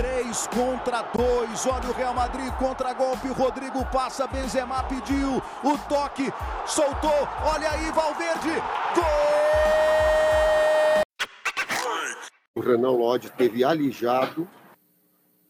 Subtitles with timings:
[0.00, 1.66] Três contra dois.
[1.66, 3.28] Olha o Real Madrid contra golpe.
[3.28, 4.26] Rodrigo passa.
[4.26, 6.32] Benzema pediu o toque.
[6.66, 7.28] Soltou.
[7.44, 8.48] Olha aí, Valverde.
[8.94, 9.04] Gol!
[12.54, 14.48] O Renan Lodge teve alijado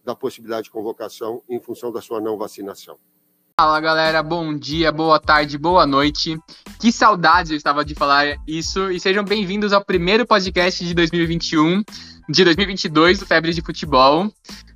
[0.03, 2.99] da possibilidade de convocação em função da sua não vacinação.
[3.61, 6.35] Fala galera, bom dia, boa tarde, boa noite.
[6.81, 11.83] Que saudades eu estava de falar isso e sejam bem-vindos ao primeiro podcast de 2021,
[12.27, 14.33] de 2022 do Febre de Futebol.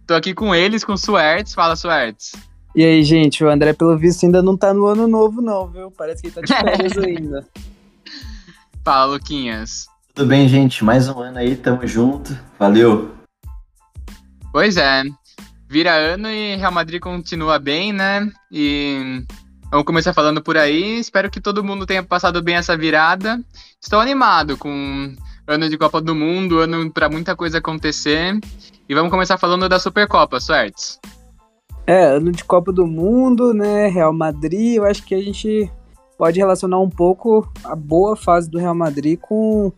[0.06, 1.54] Tô aqui com eles, com o Suertes.
[1.54, 2.32] Fala, Suertes.
[2.76, 5.90] E aí, gente, o André, pelo visto, ainda não tá no ano novo, não, viu?
[5.90, 7.48] Parece que ele tá de férias ainda.
[8.84, 9.86] Fala, Luquinhas.
[10.14, 10.84] Tudo bem, gente?
[10.84, 12.38] Mais um ano aí, tamo junto.
[12.58, 13.14] Valeu!
[14.52, 15.04] Pois é
[15.68, 18.30] vira ano e Real Madrid continua bem, né?
[18.50, 19.24] E
[19.70, 20.98] vamos começar falando por aí.
[20.98, 23.40] Espero que todo mundo tenha passado bem essa virada.
[23.80, 25.14] Estou animado com
[25.46, 28.38] ano de Copa do Mundo, ano para muita coisa acontecer.
[28.88, 31.00] E vamos começar falando da Supercopa, certo?
[31.86, 33.88] É, ano de Copa do Mundo, né?
[33.88, 35.70] Real Madrid, eu acho que a gente
[36.16, 39.72] pode relacionar um pouco a boa fase do Real Madrid com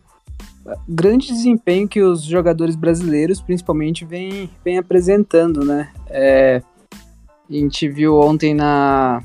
[0.87, 5.91] grande desempenho que os jogadores brasileiros, principalmente, vêm vem apresentando, né?
[6.09, 6.61] É,
[7.49, 9.23] a gente viu ontem na,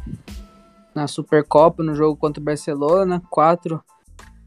[0.95, 3.83] na Supercopa, no jogo contra o Barcelona, quatro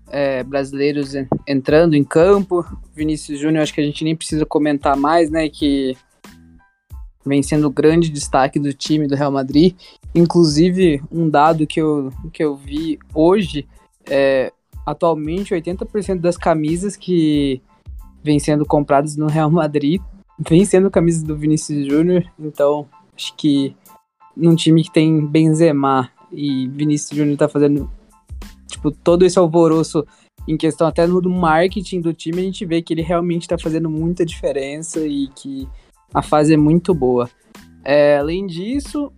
[0.07, 1.13] é, brasileiros
[1.47, 2.65] entrando em campo.
[2.93, 5.49] Vinícius Júnior, acho que a gente nem precisa comentar mais, né?
[5.49, 5.97] Que
[7.25, 9.75] vem sendo o grande destaque do time do Real Madrid.
[10.13, 13.67] Inclusive, um dado que eu, que eu vi hoje
[14.07, 14.53] é
[14.85, 17.61] atualmente 80% das camisas que
[18.23, 20.01] vêm sendo compradas no Real Madrid
[20.39, 23.75] vêm sendo camisas do Vinícius Júnior, então acho que
[24.35, 27.89] num time que tem Benzema e Vinícius Júnior tá fazendo
[28.67, 30.05] tipo todo esse alvoroço
[30.47, 33.89] em questão até no marketing do time, a gente vê que ele realmente está fazendo
[33.89, 35.67] muita diferença e que
[36.13, 37.29] a fase é muito boa.
[37.83, 39.11] É, além disso,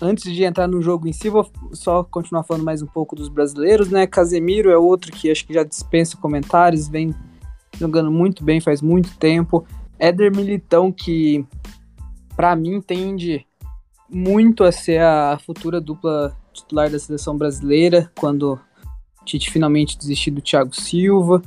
[0.00, 3.28] antes de entrar no jogo em si, vou só continuar falando mais um pouco dos
[3.28, 4.06] brasileiros, né?
[4.06, 7.14] Casemiro é outro que acho que já dispensa comentários, vem
[7.78, 9.66] jogando muito bem faz muito tempo.
[9.98, 11.44] Éder Militão, que
[12.36, 13.46] para mim tende
[14.08, 18.58] muito a ser a futura dupla titular da seleção brasileira, quando
[19.24, 21.42] Tite finalmente desistiu do Thiago Silva.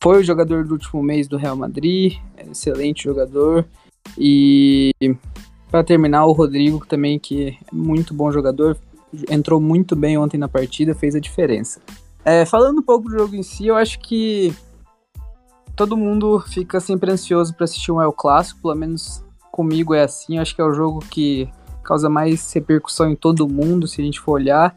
[0.00, 3.66] Foi o jogador do último mês do Real Madrid, excelente jogador.
[4.16, 4.92] E
[5.70, 8.76] para terminar, o Rodrigo também, que é muito bom jogador,
[9.28, 11.80] entrou muito bem ontem na partida, fez a diferença.
[12.24, 14.54] É, falando um pouco do jogo em si, eu acho que
[15.76, 20.36] todo mundo fica sempre ansioso para assistir um El Clássico, pelo menos comigo é assim.
[20.36, 21.48] Eu acho que é o jogo que
[21.84, 24.74] causa mais repercussão em todo mundo, se a gente for olhar.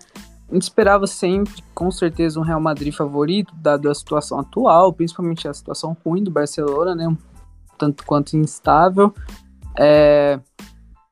[0.50, 5.48] A gente esperava sempre, com certeza, um Real Madrid favorito, dado a situação atual, principalmente
[5.48, 7.18] a situação ruim do Barcelona, né?
[7.78, 9.14] Tanto quanto instável.
[9.78, 10.40] É,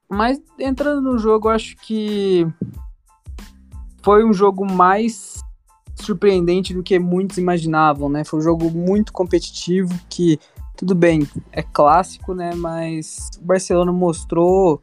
[0.09, 2.47] mas entrando no jogo, acho que
[4.03, 5.44] foi um jogo mais
[5.95, 8.23] surpreendente do que muitos imaginavam, né?
[8.23, 10.40] Foi um jogo muito competitivo que
[10.78, 12.53] tudo bem, é clássico, né?
[12.56, 14.81] Mas o Barcelona mostrou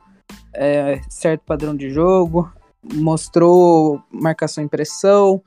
[0.52, 2.52] é, certo padrão de jogo,
[2.94, 5.40] mostrou marcação e pressão,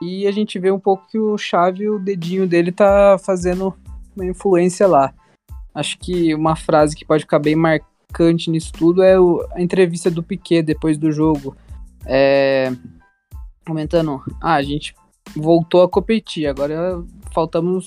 [0.00, 3.74] e a gente vê um pouco que o Xavi, o dedinho dele tá fazendo
[4.14, 5.12] uma influência lá.
[5.74, 9.60] Acho que uma frase que pode ficar bem marcada marcante nisso tudo é o, a
[9.60, 11.56] entrevista do Piquet depois do jogo.
[12.06, 12.72] É,
[13.66, 14.94] comentando, ah, a gente
[15.34, 17.86] voltou a competir, agora faltamos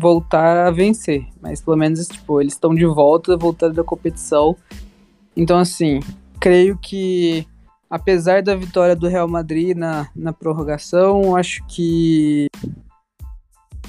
[0.00, 1.26] voltar a vencer.
[1.42, 4.56] Mas pelo menos, tipo, eles estão de volta, voltando da competição.
[5.36, 6.00] Então, assim,
[6.40, 7.46] creio que
[7.90, 12.46] apesar da vitória do Real Madrid na, na prorrogação, acho que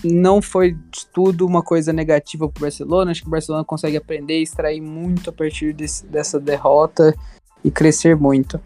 [0.04, 0.78] não foi
[1.14, 3.12] tudo uma coisa negativa para o Barcelona.
[3.12, 7.16] Acho que o Barcelona consegue aprender e extrair muito a partir desse, dessa derrota
[7.64, 8.60] e crescer muito.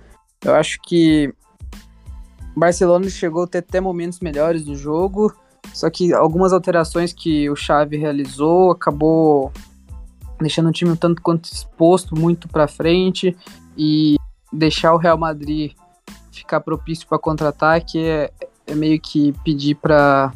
[0.44, 1.34] Eu acho que
[2.56, 5.34] o Barcelona chegou a ter até momentos melhores do jogo,
[5.74, 9.52] só que algumas alterações que o Xavi realizou acabou
[10.40, 13.36] deixando o time um tanto quanto exposto muito para frente
[13.78, 14.18] e
[14.52, 15.74] deixar o Real Madrid
[16.32, 18.32] ficar propício para contra-ataque é,
[18.66, 20.34] é meio que pedir para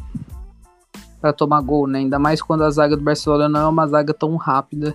[1.20, 2.00] para tomar gol, né?
[2.00, 4.94] Ainda mais quando a zaga do Barcelona não é uma zaga tão rápida,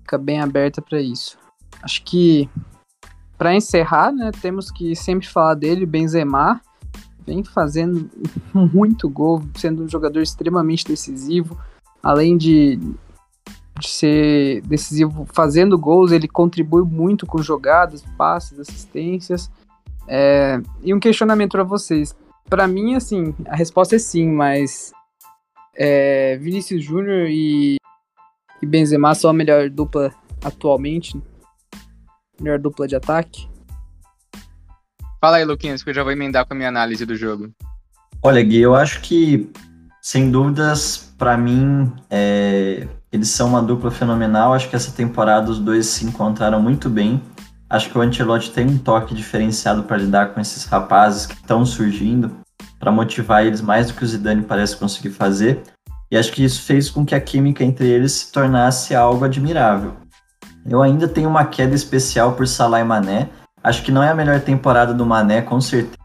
[0.00, 1.38] fica bem aberta para isso.
[1.82, 2.48] Acho que
[3.36, 6.60] para encerrar, né, temos que sempre falar dele, Benzema,
[7.26, 8.08] vem fazendo
[8.54, 11.58] muito gol, sendo um jogador extremamente decisivo,
[12.02, 12.78] além de,
[13.78, 19.50] de ser decisivo fazendo gols, ele contribui muito com jogadas, passes, assistências.
[20.06, 22.14] É, e um questionamento para vocês.
[22.48, 24.92] Para mim, assim, a resposta é sim, mas
[25.74, 27.76] é, Vinícius Júnior e,
[28.60, 31.20] e Benzema são a melhor dupla atualmente.
[32.40, 33.48] Melhor dupla de ataque.
[35.20, 37.50] Fala aí, Luquinhas, que eu já vou emendar com a minha análise do jogo.
[38.20, 39.48] Olha, Gui, eu acho que,
[40.00, 44.52] sem dúvidas, para mim, é, eles são uma dupla fenomenal.
[44.52, 47.22] Acho que essa temporada os dois se encontraram muito bem.
[47.70, 51.64] Acho que o Ancelotti tem um toque diferenciado para lidar com esses rapazes que estão
[51.64, 52.30] surgindo,
[52.82, 55.62] para motivar eles mais do que o Zidane parece conseguir fazer.
[56.10, 59.92] E acho que isso fez com que a química entre eles se tornasse algo admirável.
[60.66, 63.28] Eu ainda tenho uma queda especial por Salah e Mané.
[63.62, 65.96] Acho que não é a melhor temporada do Mané, com certeza.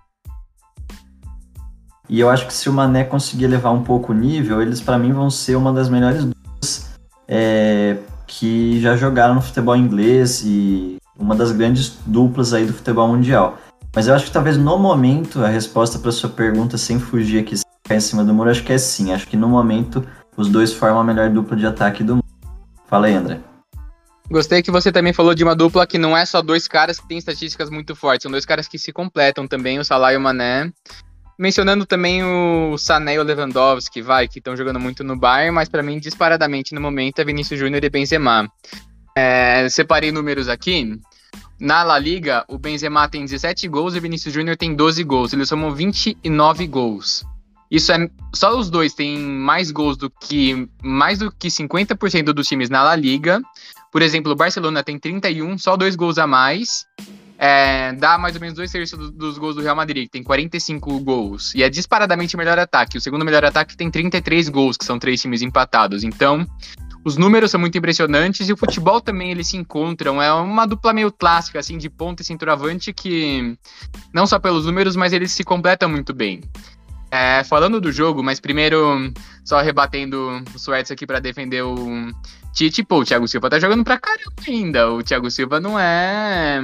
[2.08, 5.00] E eu acho que se o Mané conseguir levar um pouco o nível, eles para
[5.00, 6.92] mim vão ser uma das melhores duplas
[7.28, 7.98] é,
[8.28, 13.58] que já jogaram no futebol inglês e uma das grandes duplas aí do futebol mundial.
[13.98, 17.58] Mas eu acho que talvez no momento a resposta para sua pergunta, sem fugir aqui,
[17.58, 19.12] sem ficar em cima do muro, acho que é sim.
[19.12, 20.08] Acho que no momento
[20.38, 22.26] os dois formam a melhor dupla de ataque do mundo.
[22.86, 23.40] Fala aí, André.
[24.30, 27.08] Gostei que você também falou de uma dupla que não é só dois caras que
[27.08, 30.22] têm estatísticas muito fortes, são dois caras que se completam também, o Salah e o
[30.22, 30.72] Mané.
[31.40, 35.70] Mencionando também o Sané e o Lewandowski, vai, que estão jogando muito no Bayern, mas
[35.70, 38.48] para mim, disparadamente no momento, é Vinícius Júnior e Benzema.
[39.18, 41.00] É, separei números aqui.
[41.60, 45.34] Na La Liga, o Benzema tem 17 gols e o Vinícius Júnior tem 12 gols.
[45.34, 47.26] Eles somam 29 gols.
[47.70, 52.48] Isso é só os dois têm mais gols do que mais do que 50% dos
[52.48, 53.42] times na La Liga.
[53.92, 56.86] Por exemplo, o Barcelona tem 31, só dois gols a mais.
[57.40, 60.24] É, dá mais ou menos dois terços do, dos gols do Real Madrid, que tem
[60.24, 61.54] 45 gols.
[61.54, 62.98] E é disparadamente o melhor ataque.
[62.98, 66.04] O segundo melhor ataque tem 33 gols, que são três times empatados.
[66.04, 66.48] Então,
[67.04, 70.22] os números são muito impressionantes e o futebol também eles se encontram.
[70.22, 73.58] É uma dupla meio clássica, assim, de ponta e centroavante que,
[74.14, 76.42] não só pelos números, mas eles se completam muito bem.
[77.10, 79.14] É, falando do jogo, mas primeiro,
[79.46, 82.12] só rebatendo o Suécia aqui para defender o
[82.58, 84.92] Tite, pô, o Thiago Silva tá jogando pra caramba ainda.
[84.92, 86.60] O Thiago Silva não é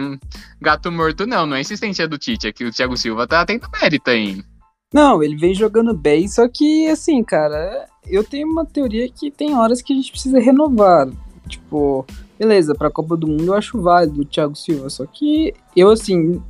[0.60, 1.46] gato morto, não.
[1.46, 2.48] Não é insistência do Tite.
[2.48, 4.44] Aqui o Thiago Silva tá tendo mérito aí.
[4.94, 9.56] Não, ele vem jogando bem, só que, assim, cara, eu tenho uma teoria que tem
[9.56, 11.10] horas que a gente precisa renovar.
[11.48, 12.06] Tipo,
[12.38, 16.42] beleza, pra Copa do Mundo eu acho válido o Thiago Silva, só que eu, assim,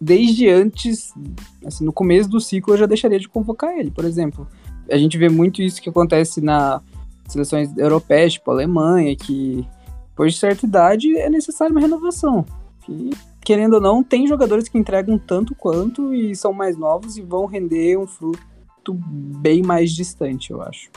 [0.00, 1.14] desde antes,
[1.64, 4.48] assim, no começo do ciclo eu já deixaria de convocar ele, por exemplo.
[4.90, 6.82] A gente vê muito isso que acontece na
[7.28, 9.64] seleções europeias, tipo Alemanha, que
[10.08, 12.44] depois de certa idade é necessária uma renovação.
[12.84, 13.10] Que,
[13.42, 17.46] querendo ou não, tem jogadores que entregam tanto quanto e são mais novos e vão
[17.46, 20.90] render um fruto bem mais distante, eu acho.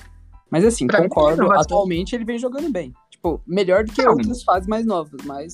[0.49, 2.93] Mas assim, pra concordo, atualmente ele vem jogando bem.
[3.09, 5.53] Tipo, melhor do que outras fases mais novas, mas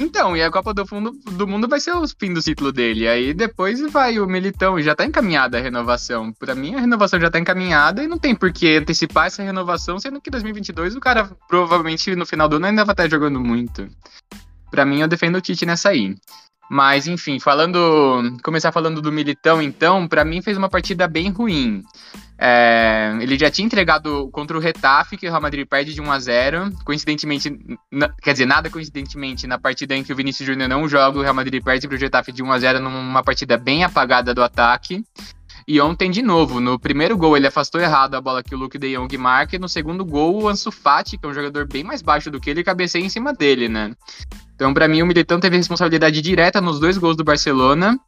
[0.00, 3.06] então, e a Copa do, Fundo, do Mundo vai ser o fim do ciclo dele.
[3.06, 6.32] Aí depois vai o Militão e já tá encaminhada a renovação.
[6.32, 9.98] Para mim, a renovação já tá encaminhada e não tem por que antecipar essa renovação,
[9.98, 13.86] sendo que 2022 o cara provavelmente no final do ano ainda vai estar jogando muito.
[14.70, 16.14] Para mim, eu defendo o Tite nessa aí.
[16.70, 18.38] Mas, enfim, falando.
[18.44, 21.82] Começar falando do Militão, então, para mim fez uma partida bem ruim.
[22.38, 26.10] É, ele já tinha entregado contra o Retafe, que o Real Madrid perde de 1
[26.10, 27.54] a 0 Coincidentemente,
[27.92, 31.22] na, quer dizer, nada coincidentemente, na partida em que o Vinícius Júnior não joga, o
[31.22, 34.42] Real Madrid perde para o Retafe de 1 a 0 numa partida bem apagada do
[34.42, 35.04] ataque.
[35.66, 38.78] E ontem, de novo, no primeiro gol ele afastou errado a bola que o Luke
[38.78, 41.84] de Jong marca, e no segundo gol o Ansu Fati, que é um jogador bem
[41.84, 43.94] mais baixo do que ele, cabeceia em cima dele, né?
[44.54, 47.98] Então, para mim, o Militão teve responsabilidade direta nos dois gols do Barcelona.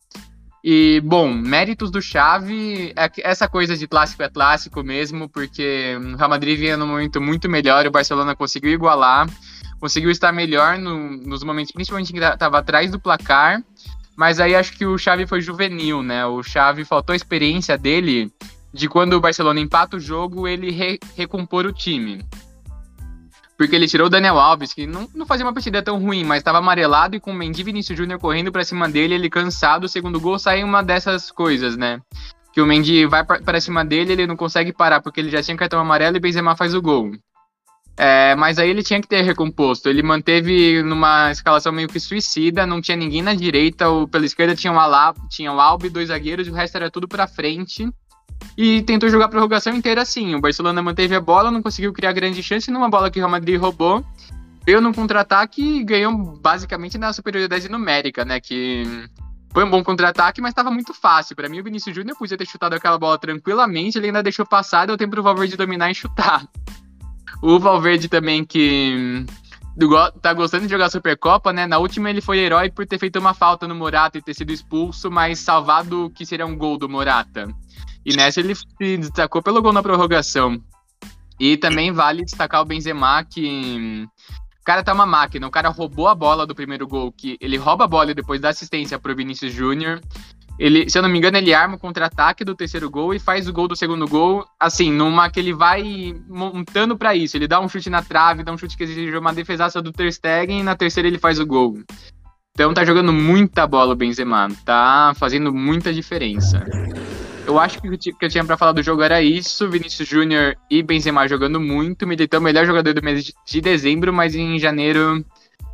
[0.65, 6.17] E, bom, méritos do Xavi, é essa coisa de clássico é clássico mesmo, porque o
[6.17, 9.29] Real Madrid vinha num momento muito melhor, o Barcelona conseguiu igualar,
[9.81, 13.61] conseguiu estar melhor no, nos momentos, principalmente que estava atrás do placar,
[14.17, 16.27] mas aí acho que o Xavi foi juvenil, né?
[16.27, 18.31] O Xavi faltou a experiência dele
[18.73, 22.25] de quando o Barcelona empata o jogo, ele re, recompor o time.
[23.57, 26.39] Porque ele tirou o Daniel Alves, que não, não fazia uma partida tão ruim, mas
[26.39, 29.89] estava amarelado e com o Mendy Vinícius Júnior correndo para cima dele, ele cansado, o
[29.89, 32.01] segundo gol sai uma dessas coisas, né?
[32.53, 35.57] Que o Mendy vai para cima dele, ele não consegue parar porque ele já tinha
[35.57, 37.13] cartão amarelo e Benzema faz o gol.
[37.97, 39.89] É, mas aí ele tinha que ter recomposto.
[39.89, 44.55] Ele manteve numa escalação meio que suicida, não tinha ninguém na direita, ou pela esquerda
[44.55, 47.89] tinha o Alab, tinha o Albi, dois zagueiros, o resto era tudo para frente
[48.57, 50.35] e tentou jogar a prorrogação inteira assim.
[50.35, 53.31] O Barcelona manteve a bola, não conseguiu criar grande chance numa bola que o Real
[53.31, 54.05] Madrid roubou.
[54.65, 58.41] Veio num contra-ataque e ganhou basicamente na superioridade numérica, né?
[58.41, 58.85] Que
[59.53, 61.35] foi um bom contra-ataque, mas estava muito fácil.
[61.35, 64.87] Para mim, o Vinícius Júnior podia ter chutado aquela bola tranquilamente, ele ainda deixou passar,
[64.87, 66.47] deu tempo pro Valverde dominar e chutar.
[67.43, 69.27] O Valverde também que
[70.21, 71.67] tá gostando de jogar Supercopa, né?
[71.67, 74.53] Na última ele foi herói por ter feito uma falta no Morata e ter sido
[74.53, 77.49] expulso, mas salvado que seria um gol do Morata.
[78.05, 80.63] E nessa ele se destacou pelo gol na prorrogação.
[81.41, 84.07] E também vale destacar o Benzema, que
[84.61, 87.57] O cara tá uma máquina, o cara roubou a bola do primeiro gol, que ele
[87.57, 90.01] rouba a bola e depois dá assistência pro Vinícius Júnior.
[90.63, 93.49] Ele, se eu não me engano, ele arma o contra-ataque do terceiro gol e faz
[93.49, 97.37] o gol do segundo gol, assim, numa que ele vai montando para isso.
[97.37, 100.13] Ele dá um chute na trave, dá um chute que exige uma defesaça do Ter
[100.13, 101.81] Stegen e na terceira ele faz o gol.
[102.55, 106.65] Então tá jogando muita bola o Benzema, tá fazendo muita diferença.
[107.45, 110.55] Eu acho que o que eu tinha para falar do jogo era isso, Vinícius Júnior
[110.71, 115.25] e Benzema jogando muito, Militão melhor jogador do mês de dezembro, mas em janeiro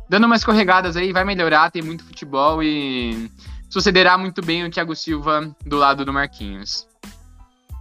[0.09, 3.29] dando umas escorregadas aí, vai melhorar, tem muito futebol e
[3.69, 6.87] sucederá muito bem o Thiago Silva do lado do Marquinhos.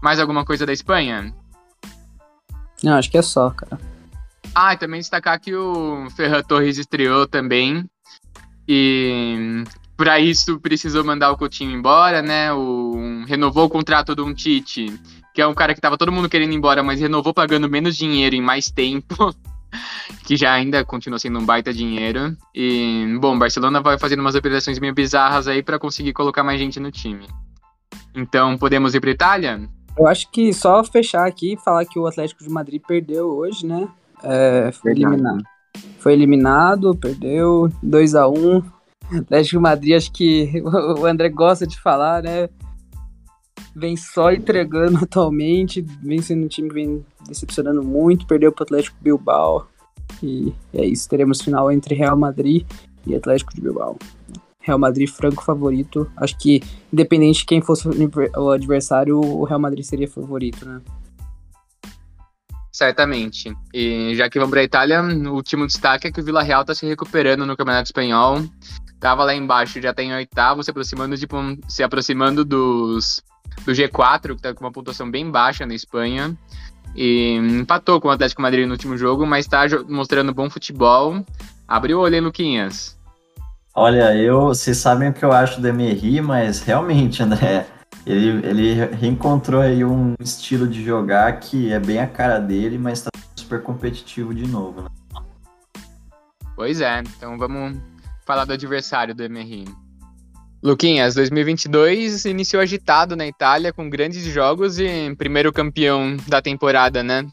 [0.03, 1.35] Mais alguma coisa da Espanha?
[2.83, 3.81] Não, acho que é só, cara.
[4.55, 7.89] Ah, e também destacar que o Ferran Torres estreou também.
[8.67, 9.65] E
[9.97, 12.53] para isso precisou mandar o Coutinho embora, né?
[12.53, 14.87] O, renovou o contrato do Tite,
[15.35, 17.97] que é um cara que tava todo mundo querendo ir embora, mas renovou pagando menos
[17.97, 19.35] dinheiro em mais tempo.
[20.25, 22.37] que já ainda continua sendo um baita dinheiro.
[22.55, 26.81] E, bom, Barcelona vai fazendo umas operações meio bizarras aí para conseguir colocar mais gente
[26.81, 27.27] no time.
[28.15, 29.69] Então, podemos ir para Itália?
[29.97, 33.67] Eu acho que só fechar aqui e falar que o Atlético de Madrid perdeu hoje,
[33.67, 33.89] né?
[34.23, 35.43] É, foi eliminado.
[35.99, 38.63] Foi eliminado, perdeu 2 a 1
[39.21, 40.63] Atlético de Madrid, acho que
[40.99, 42.49] o André gosta de falar, né?
[43.75, 48.65] Vem só entregando atualmente, vem sendo um time que vem decepcionando muito, perdeu para o
[48.65, 49.69] Atlético Bilbao.
[50.23, 52.65] E é isso, teremos final entre Real Madrid
[53.07, 53.99] e Atlético de Bilbao.
[54.61, 56.11] Real Madrid franco favorito.
[56.17, 56.63] Acho que
[56.93, 57.89] independente de quem fosse
[58.37, 60.81] o adversário, o Real Madrid seria favorito, né?
[62.71, 63.53] Certamente.
[63.75, 66.61] E já que vamos para a Itália, o último destaque é que o Vila Real
[66.61, 68.45] está se recuperando no Campeonato Espanhol.
[69.01, 71.27] Tava lá embaixo, já tem tá oitavo, se aproximando de
[71.69, 73.23] se aproximando dos
[73.65, 76.37] do G4, que está com uma pontuação bem baixa na Espanha.
[76.95, 81.25] E empatou com o Atlético Madrid no último jogo, mas está mostrando bom futebol.
[81.67, 82.99] Abriu o olho, hein, Luquinhas?
[83.75, 87.67] Olha, eu, vocês sabem o que eu acho do Emery, mas realmente, né?
[88.07, 92.99] Ele, ele reencontrou aí um estilo de jogar que é bem a cara dele, mas
[92.99, 94.89] está super competitivo de novo, né?
[96.57, 97.79] Pois é, então vamos
[98.27, 99.65] falar do adversário do Emery.
[100.63, 107.27] Luquinhas, 2022 iniciou agitado na Itália com grandes jogos e primeiro campeão da temporada, né?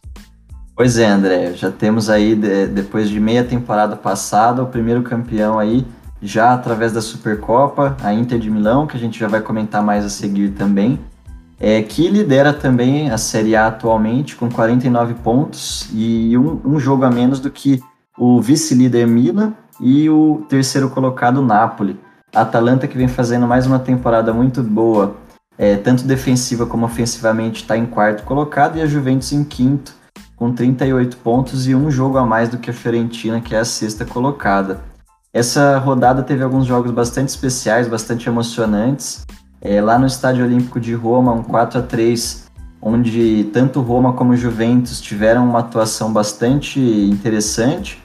[0.76, 5.58] Pois é, André, já temos aí, de, depois de meia temporada passada, o primeiro campeão
[5.58, 5.86] aí,
[6.22, 10.06] já através da Supercopa, a Inter de Milão, que a gente já vai comentar mais
[10.06, 11.00] a seguir também,
[11.60, 17.06] é, que lidera também a Série A atualmente com 49 pontos e um, um jogo
[17.06, 17.82] a menos do que
[18.18, 21.98] o vice-líder Milan e o terceiro colocado Napoli.
[22.36, 25.16] A Atalanta que vem fazendo mais uma temporada muito boa,
[25.58, 29.96] é, tanto defensiva como ofensivamente, está em quarto colocado e a Juventus em quinto,
[30.36, 33.64] com 38 pontos e um jogo a mais do que a Fiorentina, que é a
[33.64, 34.82] sexta colocada.
[35.32, 39.26] Essa rodada teve alguns jogos bastante especiais, bastante emocionantes.
[39.62, 42.46] É, lá no Estádio Olímpico de Roma, um 4 a 3
[42.82, 48.05] onde tanto Roma como Juventus tiveram uma atuação bastante interessante.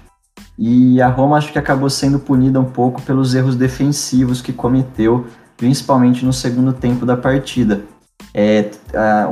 [0.58, 5.26] E a Roma acho que acabou sendo punida um pouco pelos erros defensivos que cometeu,
[5.56, 7.82] principalmente no segundo tempo da partida.
[8.34, 8.70] É,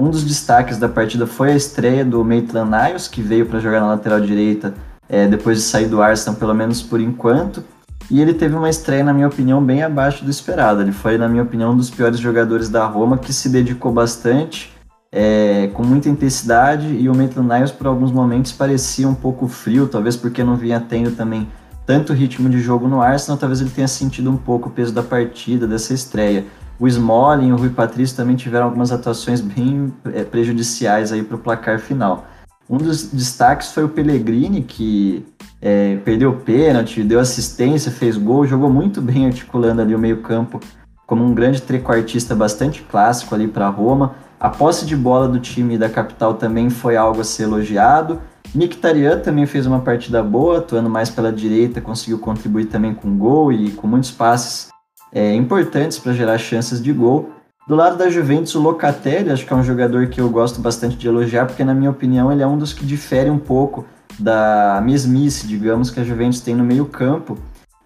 [0.01, 3.81] um dos destaques da partida foi a estreia do Maitland Niles, que veio para jogar
[3.81, 4.75] na lateral direita
[5.09, 7.63] é, depois de sair do Arsenal, pelo menos por enquanto.
[8.11, 10.81] E ele teve uma estreia, na minha opinião, bem abaixo do esperado.
[10.81, 14.73] Ele foi, na minha opinião, um dos piores jogadores da Roma, que se dedicou bastante
[15.11, 19.89] é, com muita intensidade e o Maitland Niles por alguns momentos parecia um pouco frio,
[19.89, 21.49] talvez porque não vinha tendo também
[21.87, 25.03] tanto ritmo de jogo no Arsenal, talvez ele tenha sentido um pouco o peso da
[25.03, 26.45] partida, dessa estreia.
[26.79, 31.37] O Smalling e o Rui Patrício também tiveram algumas atuações bem é, prejudiciais aí para
[31.37, 32.27] o placar final.
[32.69, 35.25] Um dos destaques foi o Pellegrini, que
[35.61, 40.61] é, perdeu pênalti, deu assistência, fez gol, jogou muito bem articulando ali o meio campo
[41.07, 44.15] como um grande trequartista bastante clássico ali para Roma.
[44.41, 48.21] A posse de bola do time da capital também foi algo a ser elogiado.
[48.55, 53.53] Mkhitaryan também fez uma partida boa, atuando mais pela direita, conseguiu contribuir também com gol
[53.53, 54.69] e com muitos passes
[55.13, 57.31] é, importantes para gerar chances de gol.
[57.67, 60.97] Do lado da Juventus, o Locatelli, acho que é um jogador que eu gosto bastante
[60.97, 63.85] de elogiar, porque na minha opinião ele é um dos que difere um pouco
[64.19, 67.37] da mesmice, digamos, que a Juventus tem no meio campo.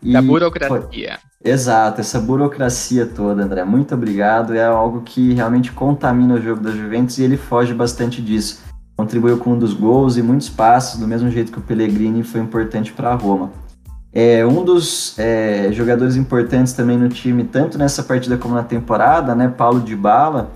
[0.01, 1.19] E, da burocracia.
[1.45, 3.65] Exato, essa burocracia toda, André.
[3.65, 4.55] Muito obrigado.
[4.55, 8.63] É algo que realmente contamina o jogo da Juventus e ele foge bastante disso.
[8.97, 12.41] Contribuiu com um dos gols e muitos passos, do mesmo jeito que o Pellegrini foi
[12.41, 13.51] importante para a Roma.
[14.13, 19.35] É um dos é, jogadores importantes também no time, tanto nessa partida como na temporada,
[19.35, 19.49] né?
[19.49, 20.53] Paulo de Bala,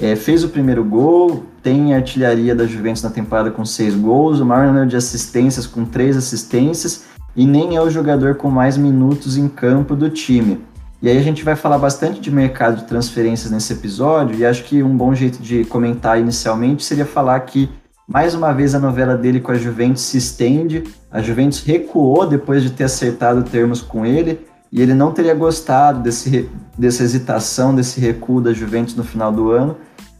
[0.00, 4.46] é, fez o primeiro gol, tem artilharia da Juventus na temporada com seis gols, o
[4.46, 9.36] maior número de assistências com três assistências e nem é o jogador com mais minutos
[9.36, 10.60] em campo do time.
[11.00, 14.64] E aí a gente vai falar bastante de mercado de transferências nesse episódio, e acho
[14.64, 17.70] que um bom jeito de comentar inicialmente seria falar que
[18.06, 20.84] mais uma vez a novela dele com a Juventus se estende.
[21.10, 24.40] A Juventus recuou depois de ter acertado termos com ele,
[24.72, 29.50] e ele não teria gostado desse, dessa hesitação, desse recuo da Juventus no final do
[29.50, 29.76] ano,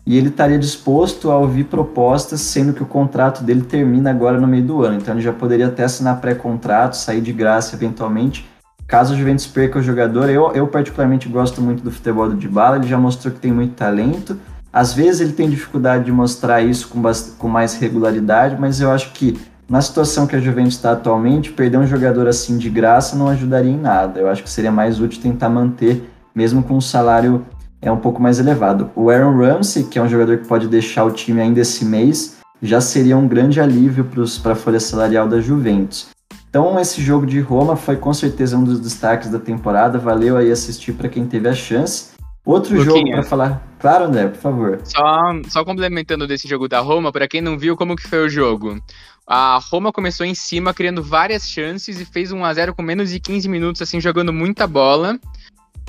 [0.08, 4.46] e ele estaria disposto a ouvir propostas, sendo que o contrato dele termina agora no
[4.46, 4.96] meio do ano.
[4.96, 8.48] Então ele já poderia até assinar pré-contrato, sair de graça eventualmente,
[8.86, 10.30] caso o Juventus perca o jogador.
[10.30, 13.74] Eu, eu particularmente gosto muito do futebol do Dybala, ele já mostrou que tem muito
[13.74, 14.38] talento.
[14.72, 17.02] Às vezes ele tem dificuldade de mostrar isso com,
[17.36, 19.38] com mais regularidade, mas eu acho que
[19.68, 23.70] na situação que a Juventus está atualmente, perder um jogador assim de graça não ajudaria
[23.70, 24.20] em nada.
[24.20, 27.44] Eu acho que seria mais útil tentar manter, mesmo com um salário
[27.80, 28.90] é um pouco mais elevado.
[28.94, 32.38] O Aaron Ramsey, que é um jogador que pode deixar o time ainda esse mês,
[32.62, 34.08] já seria um grande alívio
[34.42, 36.08] para a folha salarial da Juventus.
[36.50, 39.98] Então, esse jogo de Roma foi com certeza um dos destaques da temporada.
[39.98, 42.16] Valeu aí assistir para quem teve a chance.
[42.44, 42.96] Outro Luquinha.
[42.96, 43.68] jogo para falar.
[43.78, 44.80] Claro, André, por favor.
[44.82, 45.04] Só,
[45.48, 48.82] só complementando desse jogo da Roma, para quem não viu como que foi o jogo.
[49.26, 53.10] A Roma começou em cima, criando várias chances e fez 1 a 0 com menos
[53.10, 55.18] de 15 minutos, assim, jogando muita bola.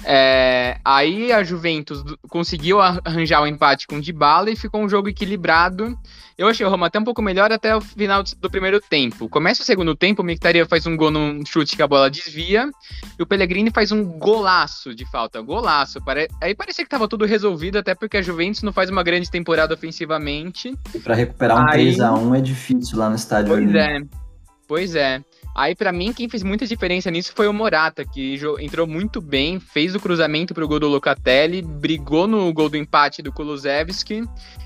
[0.03, 4.89] É, aí a Juventus conseguiu arranjar o um empate com o Dybala e ficou um
[4.89, 5.97] jogo equilibrado.
[6.37, 9.27] Eu achei o Roma até um pouco melhor até o final do primeiro tempo.
[9.27, 12.69] Começa o segundo tempo, o Mictaria faz um gol num chute que a bola desvia
[13.19, 15.99] e o Pellegrini faz um golaço de falta, golaço.
[16.41, 19.73] Aí parecia que tava tudo resolvido, até porque a Juventus não faz uma grande temporada
[19.73, 20.73] ofensivamente.
[20.95, 21.83] E para recuperar um Aí...
[21.83, 23.53] 3 a 1 é difícil lá no estádio.
[23.53, 23.99] Pois é.
[24.65, 25.21] Pois é.
[25.59, 29.59] Aí, para mim, quem fez muita diferença nisso foi o Morata, que entrou muito bem,
[29.59, 34.23] fez o cruzamento pro gol do Locatelli, brigou no gol do empate do Kulusevski.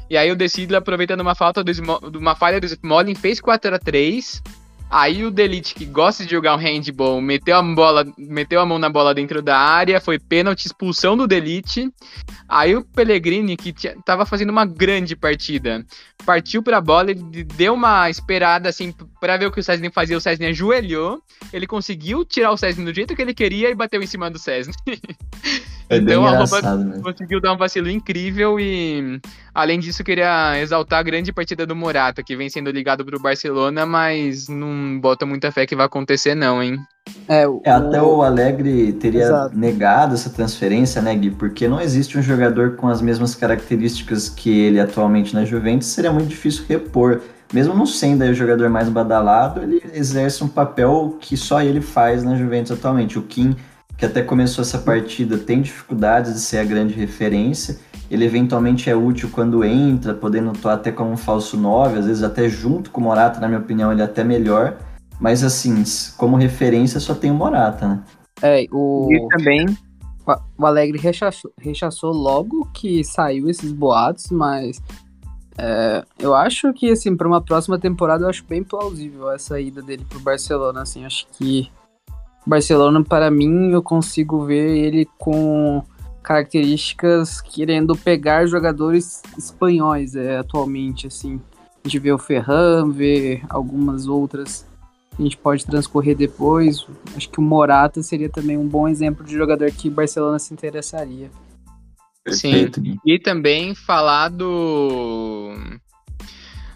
[0.08, 1.72] E aí o Decidle, aproveitando uma falta do,
[2.16, 4.40] uma falha do Smolin, fez 4 a 3
[4.94, 8.78] Aí o Delite, que gosta de jogar um handball, meteu a, bola, meteu a mão
[8.78, 11.92] na bola dentro da área, foi pênalti, expulsão do Delite.
[12.48, 13.74] Aí o Pellegrini, que
[14.06, 15.84] tava fazendo uma grande partida,
[16.24, 19.90] partiu para a bola, ele deu uma esperada assim para ver o que o Cesny
[19.90, 20.18] fazia.
[20.18, 21.22] O Cesny ajoelhou,
[21.54, 24.38] ele conseguiu tirar o Cesny do jeito que ele queria e bateu em cima do
[24.38, 24.74] Cesny.
[25.90, 29.20] É então a Roma conseguiu dar um vacilo incrível e,
[29.54, 33.86] além disso, queria exaltar a grande partida do Morata, que vem sendo ligado pro Barcelona,
[33.86, 36.78] mas não bota muita fé que vai acontecer, não, hein?
[37.28, 37.62] É, o...
[37.66, 39.58] é, até o Alegre teria Exato.
[39.58, 41.32] negado essa transferência, né, Gui?
[41.32, 46.12] Porque não existe um jogador com as mesmas características que ele atualmente na Juventus, seria
[46.12, 47.22] muito difícil repor.
[47.54, 52.24] Mesmo não sendo o jogador mais badalado, ele exerce um papel que só ele faz
[52.24, 53.20] na Juventus atualmente.
[53.20, 53.56] O Kim
[53.98, 57.80] que até começou essa partida, tem dificuldades de ser a grande referência.
[58.10, 62.24] Ele eventualmente é útil quando entra, podendo atuar até como um falso 9, às vezes
[62.24, 64.78] até junto com o Morata, na minha opinião, ele é até melhor.
[65.20, 65.84] Mas assim,
[66.18, 68.04] como referência só tem o Morata, né?
[68.42, 69.08] É, o.
[69.12, 69.66] E também.
[70.58, 74.82] O Alegre rechaçou, rechaçou logo que saiu esses boatos, mas
[75.58, 79.82] é, eu acho que, assim, para uma próxima temporada, eu acho bem plausível essa ida
[79.82, 81.72] dele pro Barcelona, assim, acho que
[82.46, 85.84] Barcelona, para mim, eu consigo ver ele com
[86.22, 91.40] características querendo pegar jogadores espanhóis é, atualmente, assim.
[91.84, 94.66] A gente vê o Ferran, vê algumas outras
[95.18, 96.86] a gente pode transcorrer depois.
[97.16, 101.30] Acho que o Morata seria também um bom exemplo de jogador que Barcelona se interessaria.
[102.30, 102.72] Sim,
[103.06, 105.52] e também falar do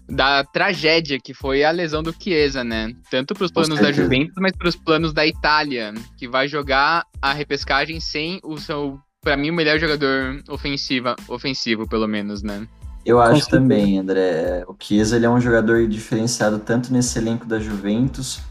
[0.10, 2.94] da tragédia que foi a lesão do Chiesa, né?
[3.12, 7.06] Tanto para os planos da Juventus, mas para os planos da Itália, que vai jogar
[7.22, 12.66] a repescagem sem o seu, para mim, o melhor jogador ofensiva, ofensivo, pelo menos, né?
[13.06, 14.66] Eu acho também, André.
[14.68, 18.42] O Chiesa ele é um jogador diferenciado tanto nesse elenco da Juventus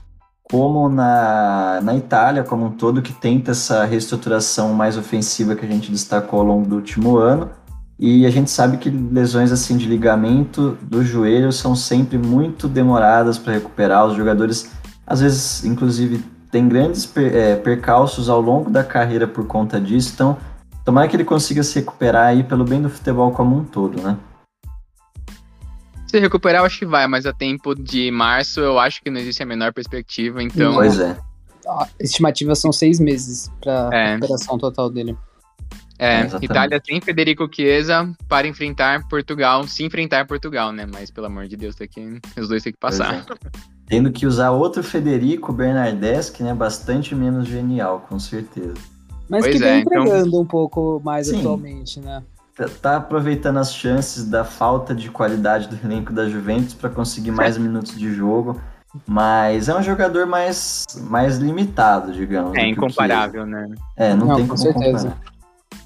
[0.51, 5.69] como na, na Itália como um todo, que tenta essa reestruturação mais ofensiva que a
[5.69, 7.51] gente destacou ao longo do último ano.
[7.99, 13.39] E a gente sabe que lesões assim de ligamento do joelho são sempre muito demoradas
[13.39, 14.07] para recuperar.
[14.07, 14.71] Os jogadores,
[15.07, 20.13] às vezes, inclusive, têm grandes per, é, percalços ao longo da carreira por conta disso.
[20.15, 20.37] Então,
[20.85, 24.17] tomara que ele consiga se recuperar aí pelo bem do futebol como um todo, né?
[26.07, 29.21] Se recuperar, eu acho que vai, mas a tempo de março eu acho que não
[29.21, 30.75] existe a menor perspectiva, então...
[30.75, 31.19] Pois é.
[31.69, 34.15] A estimativa são seis meses para é.
[34.15, 35.17] recuperação total dele.
[35.99, 36.45] É, Exatamente.
[36.45, 40.87] Itália sem Federico Chiesa para enfrentar Portugal, se enfrentar Portugal, né?
[40.87, 43.27] Mas pelo amor de Deus, tem que, os dois têm que passar.
[43.31, 43.49] É.
[43.87, 46.53] Tendo que usar outro Federico Bernardeschi, né?
[46.53, 48.75] Bastante menos genial, com certeza.
[49.29, 50.41] Mas pois que vem é, então entregando então...
[50.41, 51.41] um pouco mais Sim.
[51.41, 52.23] atualmente, né?
[52.57, 57.31] Tá, tá aproveitando as chances da falta de qualidade do elenco da Juventus para conseguir
[57.31, 58.59] mais minutos de jogo.
[59.07, 62.57] Mas é um jogador mais, mais limitado, digamos.
[62.57, 63.69] É incomparável, né?
[63.95, 65.09] É, não, não tem como certeza.
[65.11, 65.37] comparar.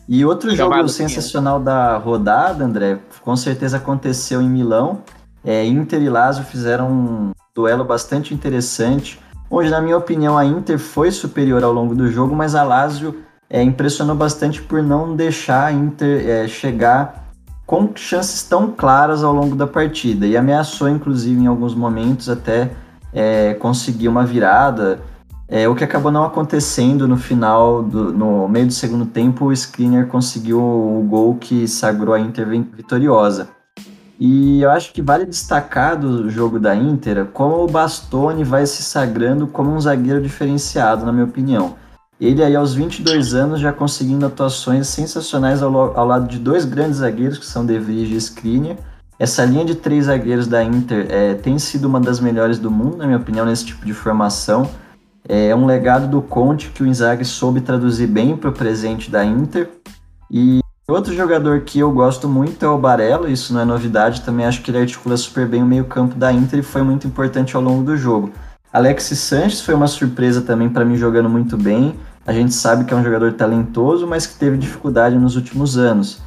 [0.08, 5.02] E outro jogo sensacional da rodada, André, com certeza aconteceu em Milão.
[5.44, 10.78] É, Inter e Lazio fizeram um duelo bastante interessante, onde, na minha opinião, a Inter
[10.78, 15.66] foi superior ao longo do jogo, mas a Lazio é, impressionou bastante por não deixar
[15.66, 17.30] a Inter é, chegar
[17.66, 22.70] com chances tão claras ao longo da partida e ameaçou, inclusive, em alguns momentos até
[23.12, 25.00] é, conseguir uma virada.
[25.48, 29.52] É, o que acabou não acontecendo no final, do, no meio do segundo tempo, o
[29.52, 33.48] Skriniar conseguiu o gol que sagrou a Inter vitoriosa.
[34.18, 38.82] E eu acho que vale destacar do jogo da Inter como o Bastoni vai se
[38.82, 41.74] sagrando como um zagueiro diferenciado, na minha opinião.
[42.20, 46.98] Ele aí aos 22 anos já conseguindo atuações sensacionais ao, ao lado de dois grandes
[46.98, 48.76] zagueiros que são De e Skriniar.
[49.18, 52.98] Essa linha de três zagueiros da Inter é, tem sido uma das melhores do mundo,
[52.98, 54.68] na minha opinião, nesse tipo de formação.
[55.26, 59.24] É um legado do Conte que o Inzaghi soube traduzir bem para o presente da
[59.24, 59.68] Inter.
[60.30, 64.44] E outro jogador que eu gosto muito é o Barella, isso não é novidade, também
[64.44, 67.62] acho que ele articula super bem o meio-campo da Inter e foi muito importante ao
[67.62, 68.32] longo do jogo.
[68.72, 71.94] Alexis Sanches foi uma surpresa também para mim jogando muito bem.
[72.26, 76.20] A gente sabe que é um jogador talentoso, mas que teve dificuldade nos últimos anos.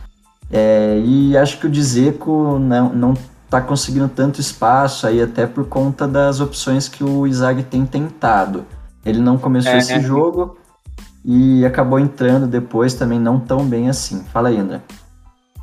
[0.52, 3.14] É, e acho que o Dzeko não, não
[3.50, 8.66] tá conseguindo tanto espaço aí, até por conta das opções que o Isaac tem tentado.
[9.06, 10.02] Ele não começou é, esse é.
[10.02, 10.58] jogo
[11.24, 14.24] e acabou entrando depois também não tão bem assim.
[14.32, 14.82] Fala aí, André.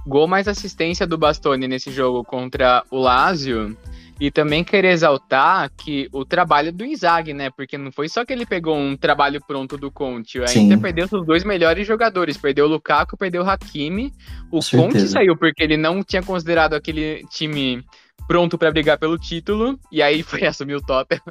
[0.07, 3.77] Gol mais assistência do Bastoni nesse jogo contra o Lazio
[4.21, 7.49] e também querer exaltar que o trabalho do Inzaghi, né?
[7.49, 10.39] Porque não foi só que ele pegou um trabalho pronto do Conte.
[10.43, 12.37] A Inter perdeu os dois melhores jogadores.
[12.37, 14.13] Perdeu o Lukaku, perdeu o Hakimi.
[14.51, 17.83] O Conte saiu porque ele não tinha considerado aquele time
[18.29, 19.81] pronto para brigar pelo título.
[19.91, 21.23] E aí foi assumir o Tottenham.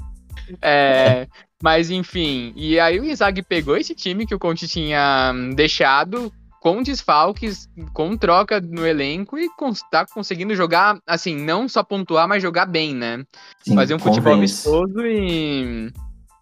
[0.62, 1.28] é,
[1.62, 6.82] mas enfim, e aí o Inzaghi pegou esse time que o Conte tinha deixado, com
[6.82, 12.66] desfalques, com troca no elenco e está conseguindo jogar, assim, não só pontuar, mas jogar
[12.66, 13.24] bem, né?
[13.64, 15.90] Sim, Fazer um futebol vistoso e,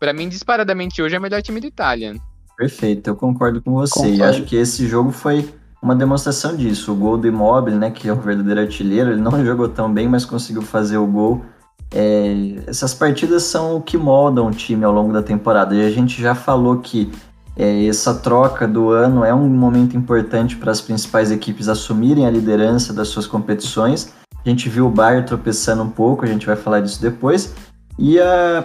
[0.01, 2.17] para mim, disparadamente hoje é o melhor time da Itália.
[2.57, 3.95] Perfeito, eu concordo com você.
[3.95, 4.17] Concordo.
[4.17, 5.49] E acho que esse jogo foi
[5.81, 6.93] uma demonstração disso.
[6.93, 10.09] O gol do Immobile, né, que é o verdadeiro artilheiro, ele não jogou tão bem,
[10.09, 11.45] mas conseguiu fazer o gol.
[11.93, 15.75] É, essas partidas são o que moldam o time ao longo da temporada.
[15.77, 17.11] E a gente já falou que
[17.59, 22.31] é, essa troca do ano é um momento importante para as principais equipes assumirem a
[22.31, 24.15] liderança das suas competições.
[24.47, 27.53] A gente viu o Bayern tropeçando um pouco, a gente vai falar disso depois.
[27.99, 28.65] E, a,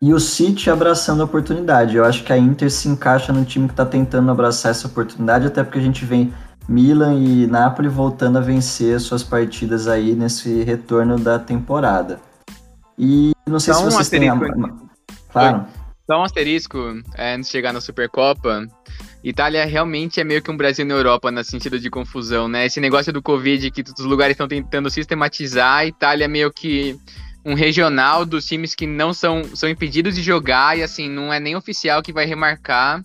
[0.00, 1.96] e o City abraçando a oportunidade.
[1.96, 5.48] Eu acho que a Inter se encaixa no time que está tentando abraçar essa oportunidade,
[5.48, 6.32] até porque a gente vem
[6.68, 12.20] Milan e Napoli voltando a vencer suas partidas aí nesse retorno da temporada.
[12.96, 14.28] E não sei então, se vocês têm...
[14.28, 14.38] A...
[15.32, 15.66] Claro.
[16.06, 16.78] Só um asterisco,
[17.14, 18.66] é, antes de chegar na Supercopa,
[19.22, 22.66] Itália realmente é meio que um Brasil na Europa, no sentido de confusão, né?
[22.66, 26.98] Esse negócio do Covid que os lugares estão tentando sistematizar, a Itália é meio que
[27.42, 31.40] um regional dos times que não são, são impedidos de jogar e assim, não é
[31.40, 33.02] nem oficial que vai remarcar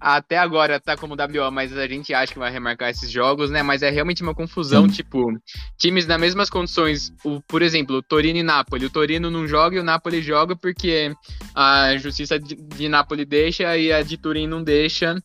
[0.00, 3.62] até agora tá como WO, mas a gente acha que vai remarcar esses jogos, né?
[3.62, 4.94] Mas é realmente uma confusão, Sim.
[4.94, 5.26] tipo,
[5.78, 8.86] times nas mesmas condições, o, por exemplo, Torino e Napoli.
[8.86, 11.12] O Torino não joga e o Napoli joga porque
[11.54, 15.16] a justiça de, de Napoli deixa e a de Turim não deixa.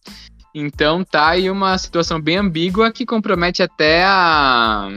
[0.53, 4.89] Então tá aí uma situação bem ambígua que compromete até a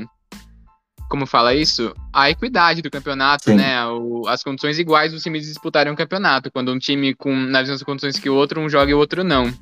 [1.08, 1.94] como fala isso?
[2.12, 3.56] A equidade do campeonato, Sim.
[3.56, 3.86] né?
[3.86, 6.50] O, as condições iguais dos times disputarem um campeonato.
[6.50, 9.22] Quando um time com nas mesmas condições que o outro, um joga e o outro
[9.22, 9.52] não.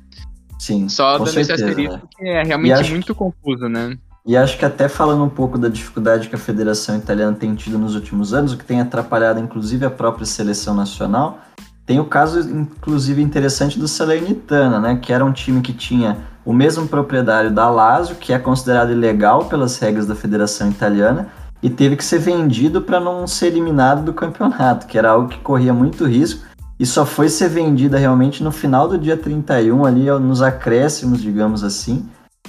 [0.59, 0.87] Sim.
[0.87, 2.01] Só dando certeza, esse asterisco né?
[2.15, 3.97] que é realmente muito confuso, né?
[4.25, 7.77] E acho que até falando um pouco da dificuldade que a Federação Italiana tem tido
[7.77, 11.41] nos últimos anos, o que tem atrapalhado inclusive a própria seleção nacional,
[11.85, 16.53] tem o caso inclusive interessante do Salernitana, né, que era um time que tinha o
[16.53, 21.27] mesmo proprietário da Lazio, que é considerado ilegal pelas regras da Federação Italiana,
[21.61, 25.39] e teve que ser vendido para não ser eliminado do campeonato, que era algo que
[25.39, 26.45] corria muito risco
[26.79, 31.63] e só foi ser vendida realmente no final do dia 31, ali nos acréscimos, digamos
[31.63, 32.05] assim.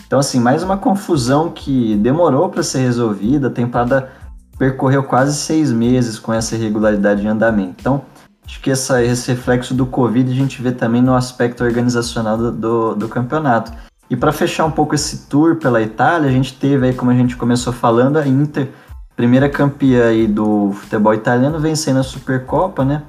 [0.06, 3.48] Então, assim, mais uma confusão que demorou para ser resolvida.
[3.48, 4.10] A temporada
[4.58, 7.76] percorreu quase seis meses com essa irregularidade em andamento.
[7.78, 8.02] Então,
[8.46, 12.52] acho que essa, esse reflexo do Covid a gente vê também no aspecto organizacional do,
[12.52, 13.72] do, do campeonato.
[14.08, 17.14] E para fechar um pouco esse tour pela Itália, a gente teve aí, como a
[17.14, 18.68] gente começou falando, a Inter,
[19.16, 23.02] primeira campeã aí do futebol italiano, vencendo a Supercopa, né?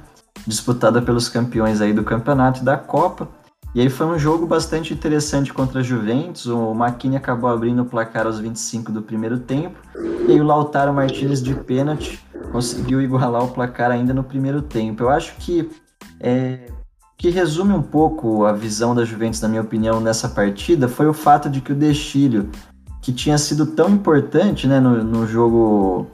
[0.46, 3.28] disputada pelos campeões aí do campeonato e da Copa.
[3.74, 6.46] E aí foi um jogo bastante interessante contra a Juventus.
[6.46, 9.76] O Maquini acabou abrindo o placar aos 25 do primeiro tempo.
[10.26, 15.04] E aí o Lautaro Martinez de pênalti conseguiu igualar o placar ainda no primeiro tempo.
[15.04, 15.68] Eu acho que
[16.20, 16.70] é,
[17.16, 21.14] que resume um pouco a visão da Juventus, na minha opinião, nessa partida foi o
[21.14, 22.50] fato de que o Destilho,
[23.00, 26.06] que tinha sido tão importante né, no, no jogo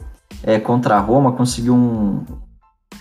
[0.43, 2.25] é, contra a Roma, conseguiu um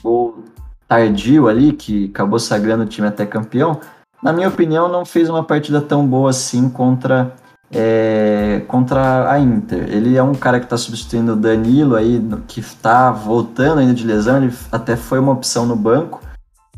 [0.01, 0.43] gol
[0.87, 3.79] tardio ali, que acabou sagrando o time até campeão.
[4.21, 7.35] Na minha opinião, não fez uma partida tão boa assim contra,
[7.71, 9.85] é, contra a Inter.
[9.89, 14.05] Ele é um cara que está substituindo o Danilo aí, que está voltando ainda de
[14.05, 16.21] lesão, ele até foi uma opção no banco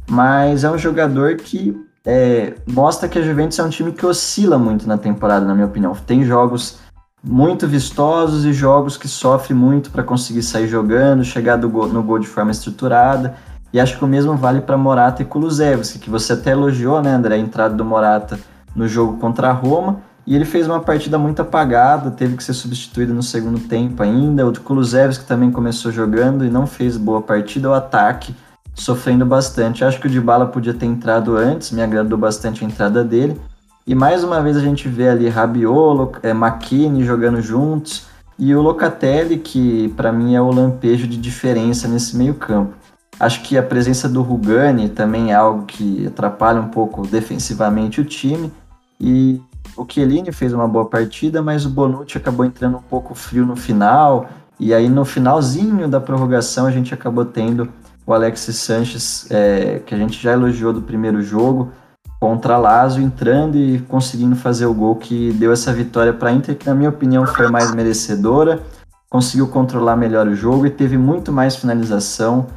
[0.09, 1.75] mas é um jogador que
[2.05, 5.67] é, mostra que a Juventus é um time que oscila muito na temporada, na minha
[5.67, 5.95] opinião.
[6.05, 6.79] Tem jogos
[7.23, 12.19] muito vistosos e jogos que sofre muito para conseguir sair jogando, chegar gol, no gol
[12.19, 13.35] de forma estruturada.
[13.71, 17.11] E acho que o mesmo vale para Morata e Kulusevski, que você até elogiou, né,
[17.11, 18.39] André, a entrada do Morata
[18.75, 20.01] no jogo contra a Roma.
[20.25, 24.47] E ele fez uma partida muito apagada, teve que ser substituído no segundo tempo ainda.
[24.47, 27.69] O Kulusevski também começou jogando e não fez boa partida.
[27.69, 28.33] O ataque
[28.73, 29.83] sofrendo bastante.
[29.83, 33.39] Acho que o Dybala podia ter entrado antes, me agradou bastante a entrada dele.
[33.85, 38.05] E mais uma vez a gente vê ali Rabiolo, é, McKinney jogando juntos
[38.39, 42.73] e o Locatelli, que para mim é o lampejo de diferença nesse meio campo.
[43.19, 48.05] Acho que a presença do Rugani também é algo que atrapalha um pouco defensivamente o
[48.05, 48.51] time.
[48.99, 49.39] E
[49.75, 53.55] o Chiellini fez uma boa partida, mas o Bonucci acabou entrando um pouco frio no
[53.55, 54.27] final.
[54.59, 57.69] E aí no finalzinho da prorrogação a gente acabou tendo
[58.05, 61.71] o Alexis Sanches, é, que a gente já elogiou do primeiro jogo,
[62.19, 66.55] contra Lazio, entrando e conseguindo fazer o gol que deu essa vitória para a Inter,
[66.55, 68.61] que na minha opinião foi mais merecedora,
[69.09, 72.47] conseguiu controlar melhor o jogo e teve muito mais finalização.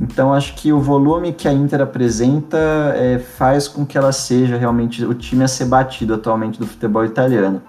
[0.00, 2.56] Então acho que o volume que a Inter apresenta
[2.96, 7.04] é, faz com que ela seja realmente o time a ser batido atualmente do futebol
[7.04, 7.60] italiano.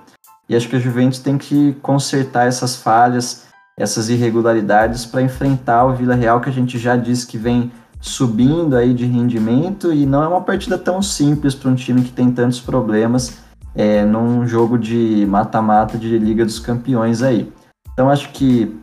[0.47, 5.93] E acho que a Juventus tem que consertar essas falhas, essas irregularidades para enfrentar o
[5.93, 10.23] Vila Real que a gente já disse que vem subindo aí de rendimento e não
[10.23, 13.37] é uma partida tão simples para um time que tem tantos problemas
[13.75, 17.51] é, num jogo de mata-mata de Liga dos Campeões aí.
[17.93, 18.79] Então acho que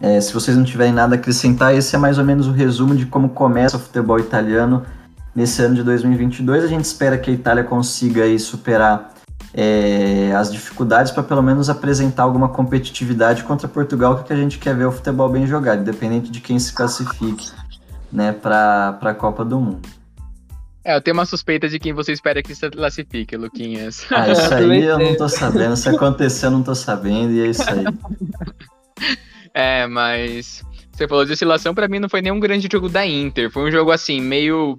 [0.00, 2.94] é, se vocês não tiverem nada a acrescentar, esse é mais ou menos o resumo
[2.94, 4.84] de como começa o futebol italiano
[5.34, 6.64] nesse ano de 2022.
[6.64, 9.12] A gente espera que a Itália consiga aí superar
[9.52, 14.74] é, as dificuldades para pelo menos apresentar alguma competitividade contra Portugal, que a gente quer
[14.74, 17.50] ver o futebol bem jogado, independente de quem se classifique
[18.12, 19.88] né, para a Copa do Mundo.
[20.84, 24.06] É, eu tenho uma suspeita de quem você espera que se classifique, Luquinhas.
[24.10, 25.76] Ah, isso aí eu não tô sabendo.
[25.76, 27.84] Se acontecer, eu não tô sabendo, e é isso aí.
[29.58, 33.50] É, mas você falou de oscilação, para mim não foi nenhum grande jogo da Inter.
[33.50, 34.78] Foi um jogo assim, meio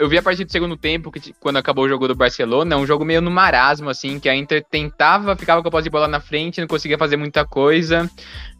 [0.00, 2.84] eu vi a partir do segundo tempo, que quando acabou o jogo do Barcelona, um
[2.84, 6.08] jogo meio no marasmo, assim, que a Inter tentava, ficava com a posse de bola
[6.08, 8.10] na frente, não conseguia fazer muita coisa.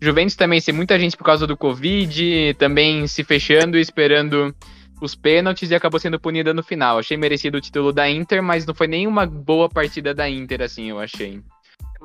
[0.01, 4.55] Juventus também, sem muita gente por causa do Covid, também se fechando e esperando
[5.01, 6.99] os pênaltis e acabou sendo punida no final.
[6.99, 10.91] Achei merecido o título da Inter, mas não foi nenhuma boa partida da Inter, assim,
[10.91, 11.43] eu achei.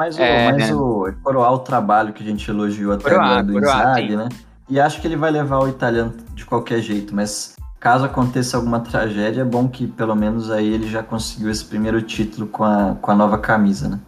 [0.02, 0.74] Mas, é, o, mas né?
[0.74, 4.30] o coroar o trabalho que a gente elogiou até coroar, agora do Inzaghi, né?
[4.68, 8.80] E acho que ele vai levar o italiano de qualquer jeito, mas caso aconteça alguma
[8.80, 12.96] tragédia, é bom que pelo menos aí ele já conseguiu esse primeiro título com a,
[13.00, 14.00] com a nova camisa, né?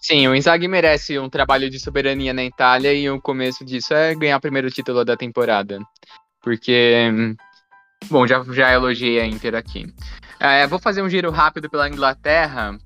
[0.00, 4.16] Sim, o Inzaghi merece um trabalho de soberania na Itália e o começo disso é
[4.16, 5.78] ganhar o primeiro título da temporada.
[6.42, 7.08] Porque,
[8.10, 9.86] bom, já, já elogiei a Inter aqui.
[10.40, 12.76] É, vou fazer um giro rápido pela Inglaterra,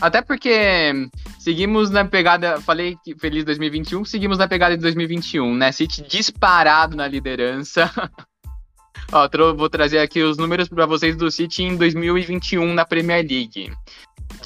[0.00, 1.08] até porque
[1.38, 5.72] seguimos na pegada, falei que feliz 2021, seguimos na pegada de 2021, né?
[5.72, 7.90] City disparado na liderança.
[9.12, 13.72] Ó, vou trazer aqui os números para vocês do City em 2021 na Premier League.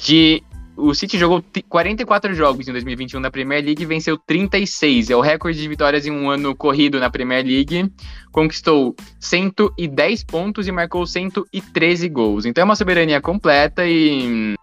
[0.01, 0.43] De
[0.75, 5.11] o City jogou 44 jogos em 2021 na Premier League e venceu 36.
[5.11, 7.91] É o recorde de vitórias em um ano corrido na Premier League.
[8.31, 12.45] Conquistou 110 pontos e marcou 113 gols.
[12.45, 14.55] Então é uma soberania completa e.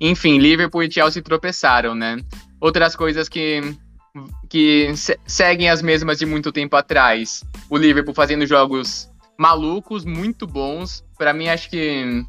[0.00, 2.16] Enfim, Liverpool e Chelsea tropeçaram, né?
[2.60, 3.60] Outras coisas que
[4.48, 4.92] que
[5.26, 7.42] seguem as mesmas de muito tempo atrás.
[7.68, 11.04] O Liverpool fazendo jogos malucos, muito bons.
[11.18, 12.24] Para mim, acho que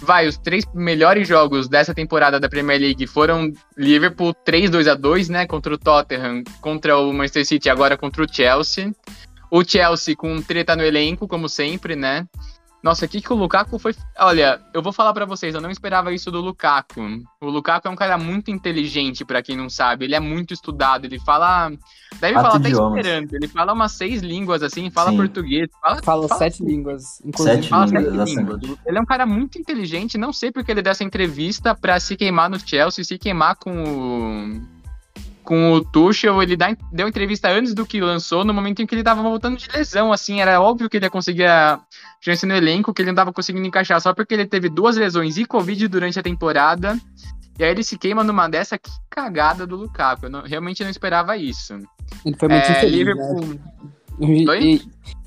[0.00, 5.28] vai, os três melhores jogos dessa temporada da Premier League foram Liverpool 3-2 a 2,
[5.28, 8.92] né, contra o Tottenham, contra o Manchester City, agora contra o Chelsea.
[9.50, 12.26] O Chelsea com treta no elenco, como sempre, né?
[12.82, 13.94] Nossa, o que, que o Lukaku foi.
[14.18, 17.22] Olha, eu vou falar para vocês, eu não esperava isso do Lukaku.
[17.40, 20.04] O Lukaku é um cara muito inteligente, para quem não sabe.
[20.04, 21.70] Ele é muito estudado, ele fala.
[22.18, 23.36] Deve Quatro falar até esperanto.
[23.36, 25.16] Ele fala umas seis línguas assim, fala Sim.
[25.16, 25.68] português.
[25.80, 27.20] Fala, fala, fala sete línguas.
[27.24, 27.56] Inclusive.
[27.56, 28.60] Sete fala línguas, sete línguas.
[28.84, 32.16] Ele é um cara muito inteligente, não sei porque ele deu essa entrevista pra se
[32.16, 34.71] queimar no Chelsea, se queimar com o
[35.52, 38.94] com o Tuchel, ele dá, deu entrevista antes do que lançou, no momento em que
[38.94, 41.78] ele tava voltando de lesão, assim, era óbvio que ele ia conseguir a
[42.22, 45.36] chance no elenco, que ele não tava conseguindo encaixar, só porque ele teve duas lesões
[45.36, 46.98] e Covid durante a temporada,
[47.58, 50.88] e aí ele se queima numa dessa, que cagada do Lukaku, eu não, realmente não
[50.88, 51.74] esperava isso.
[52.24, 53.40] Ele foi muito é, infeliz, Liverpool...
[53.44, 54.44] né?
[54.46, 54.80] Foi?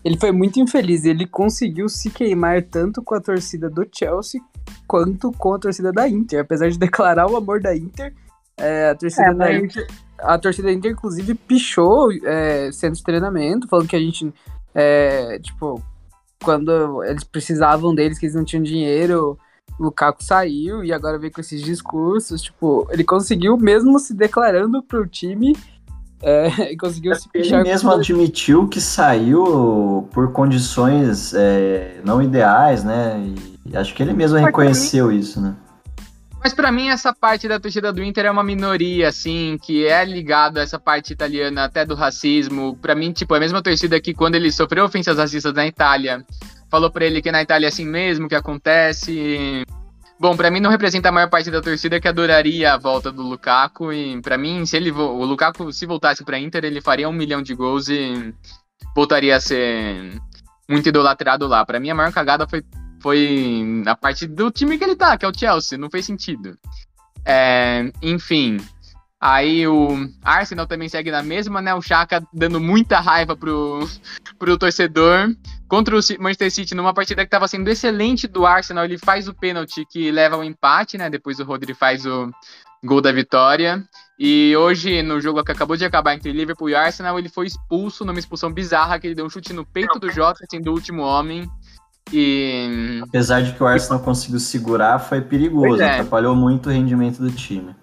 [0.04, 4.42] Ele foi muito infeliz, ele conseguiu se queimar tanto com a torcida do Chelsea,
[4.88, 8.12] quanto com a torcida da Inter, apesar de declarar o amor da Inter,
[8.58, 9.86] é, a torcida é, da Inter,
[10.20, 14.34] a torcida da Inter, inclusive, pichou é, centro de treinamento, falando que a gente,
[14.74, 15.82] é, tipo,
[16.44, 19.38] quando eles precisavam deles, que eles não tinham dinheiro,
[19.80, 24.82] o Lukaku saiu e agora veio com esses discursos, tipo, ele conseguiu, mesmo se declarando
[24.84, 25.56] pro time,
[26.22, 27.62] é, e conseguiu se pichar.
[27.62, 33.22] Ele mesmo admitiu que saiu por condições é, não ideais, né,
[33.66, 35.56] e acho que ele mesmo reconheceu isso, né.
[36.46, 40.06] Mas para mim essa parte da torcida do Inter é uma minoria, assim, que é
[40.06, 42.78] ligado a essa parte italiana até do racismo.
[42.78, 46.24] Para mim, tipo, é a mesma torcida que quando ele sofreu ofensas racistas na Itália,
[46.70, 49.64] falou para ele que na Itália é assim mesmo que acontece.
[50.20, 53.24] Bom, para mim não representa a maior parte da torcida que adoraria a volta do
[53.24, 57.12] Lukaku e para mim, se ele o Lukaku se voltasse para Inter, ele faria um
[57.12, 58.36] milhão de gols e
[58.96, 60.22] voltaria a ser
[60.70, 61.66] muito idolatrado lá.
[61.66, 62.64] Para mim a maior cagada foi
[63.06, 66.58] foi a parte do time que ele tá, que é o Chelsea, não fez sentido.
[67.24, 68.58] É, enfim,
[69.22, 71.72] aí o Arsenal também segue na mesma, né?
[71.76, 73.88] O Chaka dando muita raiva pro,
[74.40, 75.36] pro torcedor.
[75.68, 79.36] Contra o Manchester City, numa partida que estava sendo excelente do Arsenal, ele faz o
[79.36, 81.08] pênalti que leva ao empate, né?
[81.08, 82.32] Depois o Rodri faz o
[82.84, 83.88] gol da vitória.
[84.18, 88.04] E hoje, no jogo que acabou de acabar entre Liverpool e Arsenal, ele foi expulso
[88.04, 91.04] numa expulsão bizarra, que ele deu um chute no peito do Jota, sendo o último
[91.04, 91.48] homem.
[92.12, 93.02] E...
[93.04, 95.92] Apesar de que o Arsenal conseguiu segurar, foi perigoso, é.
[95.92, 97.76] atrapalhou muito o rendimento do time.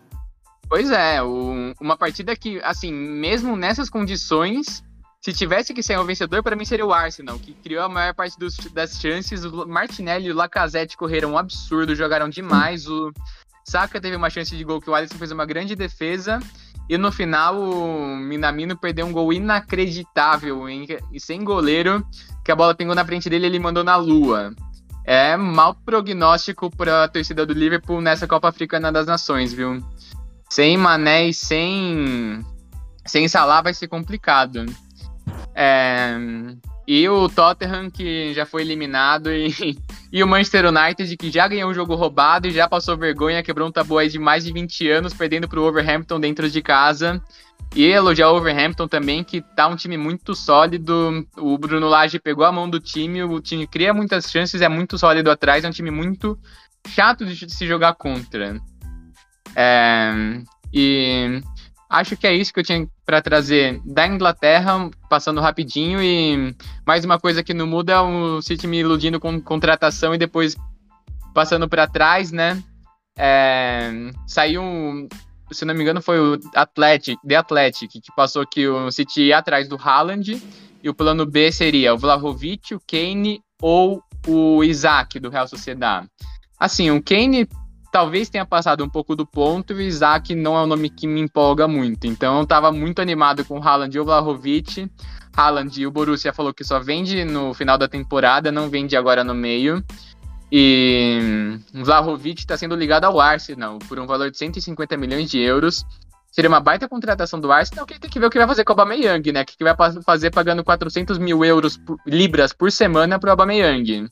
[0.69, 4.83] Pois é, o, uma partida que, assim, mesmo nessas condições,
[5.21, 7.89] se tivesse que ser o um vencedor, para mim seria o Arsenal, que criou a
[7.89, 9.45] maior parte dos, das chances.
[9.45, 12.89] O Martinelli e o Lacazette correram um absurdo, jogaram demais.
[12.89, 13.13] O
[13.65, 16.41] Saka teve uma chance de gol que o Alisson fez uma grande defesa.
[16.89, 22.05] E no final, o Minamino perdeu um gol inacreditável e sem goleiro,
[22.45, 24.55] que a bola pingou na frente dele e ele mandou na lua.
[25.05, 29.85] É mau prognóstico para a torcida do Liverpool nessa Copa Africana das Nações, viu?
[30.49, 32.41] Sem Mané e sem,
[33.05, 34.65] sem Salah vai ser complicado.
[35.55, 36.17] É,
[36.87, 39.79] e o Tottenham, que já foi eliminado, e,
[40.13, 43.69] e o Manchester United, que já ganhou um jogo roubado e já passou vergonha, quebrou
[43.69, 47.23] um tabu de mais de 20 anos, perdendo para o Overhampton dentro de casa.
[47.75, 51.27] E elogiar o Overhampton também, que tá um time muito sólido.
[51.39, 54.99] O Bruno Lage pegou a mão do time, o time cria muitas chances, é muito
[54.99, 56.39] sólido atrás, é um time muito
[56.89, 58.61] chato de se jogar contra.
[59.57, 60.13] É,
[60.73, 61.41] e
[61.89, 66.03] acho que é isso que eu tinha para trazer da Inglaterra, passando rapidinho.
[66.03, 66.55] E
[66.87, 70.57] mais uma coisa que não muda é o City me iludindo com contratação e depois
[71.35, 72.63] passando para trás, né?
[73.17, 73.91] É,
[74.27, 74.63] saiu,
[75.53, 79.39] se não me engano, foi o Athletic, The Athletic, que passou que o City ia
[79.39, 80.43] atrás do Haaland
[80.83, 86.07] e o plano B seria o Vlahovic, o Kane ou o Isaac do Real Sociedad.
[86.59, 87.49] Assim, o Kane
[87.93, 91.07] talvez tenha passado um pouco do ponto e o Isaac não é um nome que
[91.07, 92.07] me empolga muito.
[92.07, 94.91] Então eu tava muito animado com o Haaland e o Vlahovic.
[95.37, 99.23] Haaland e o Borussia falou que só vende no final da temporada, não vende agora
[99.23, 99.85] no meio.
[100.55, 105.41] E o Vlahovic está sendo ligado ao Arsenal por um valor de 150 milhões de
[105.41, 105.83] euros.
[106.31, 108.73] Seria uma baita contratação do Arsenal, que tem que ver o que vai fazer com
[108.73, 109.43] o Aubameyang, né?
[109.43, 114.07] O que vai fazer pagando 400 mil euros por, libras por semana para o Aubameyang.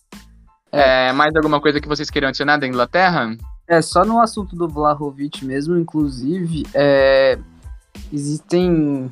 [0.72, 1.08] É.
[1.08, 3.36] é, mais alguma coisa que vocês queiram adicionar da Inglaterra?
[3.68, 7.38] É, só no assunto do Vlahovic mesmo, inclusive, é,
[8.10, 9.10] existem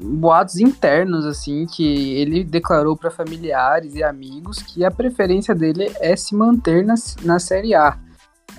[0.00, 6.16] boatos internos, assim, que ele declarou para familiares e amigos que a preferência dele é
[6.16, 7.98] se manter na, na Série A.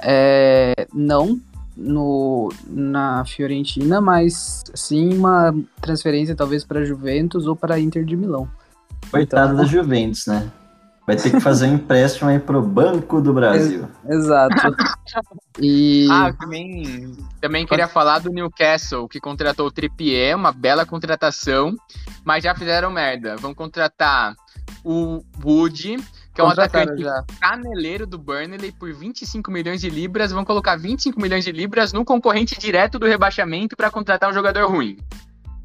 [0.03, 1.39] É, não
[1.75, 8.47] no, na Fiorentina, mas sim uma transferência talvez para Juventus ou para Inter de Milão.
[9.09, 10.51] Coitado então, da Juventus, né?
[11.05, 13.87] Vai ter que fazer um empréstimo aí pro Banco do Brasil.
[14.07, 14.55] Exato.
[15.59, 16.07] E...
[16.09, 21.75] Ah, também, também queria falar do Newcastle, que contratou o Trippier, uma bela contratação,
[22.23, 23.35] mas já fizeram merda.
[23.35, 24.33] Vão contratar
[24.83, 25.97] o Wood,
[26.33, 27.23] que é um atacante já.
[27.39, 30.31] caneleiro do Burnley, por 25 milhões de libras.
[30.31, 34.71] Vão colocar 25 milhões de libras no concorrente direto do rebaixamento para contratar um jogador
[34.71, 34.97] ruim.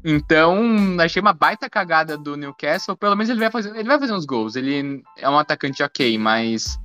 [0.03, 2.95] Então, achei uma baita cagada do Newcastle.
[2.95, 4.55] Pelo menos ele vai fazer, ele vai fazer uns gols.
[4.55, 6.79] Ele é um atacante ok, mas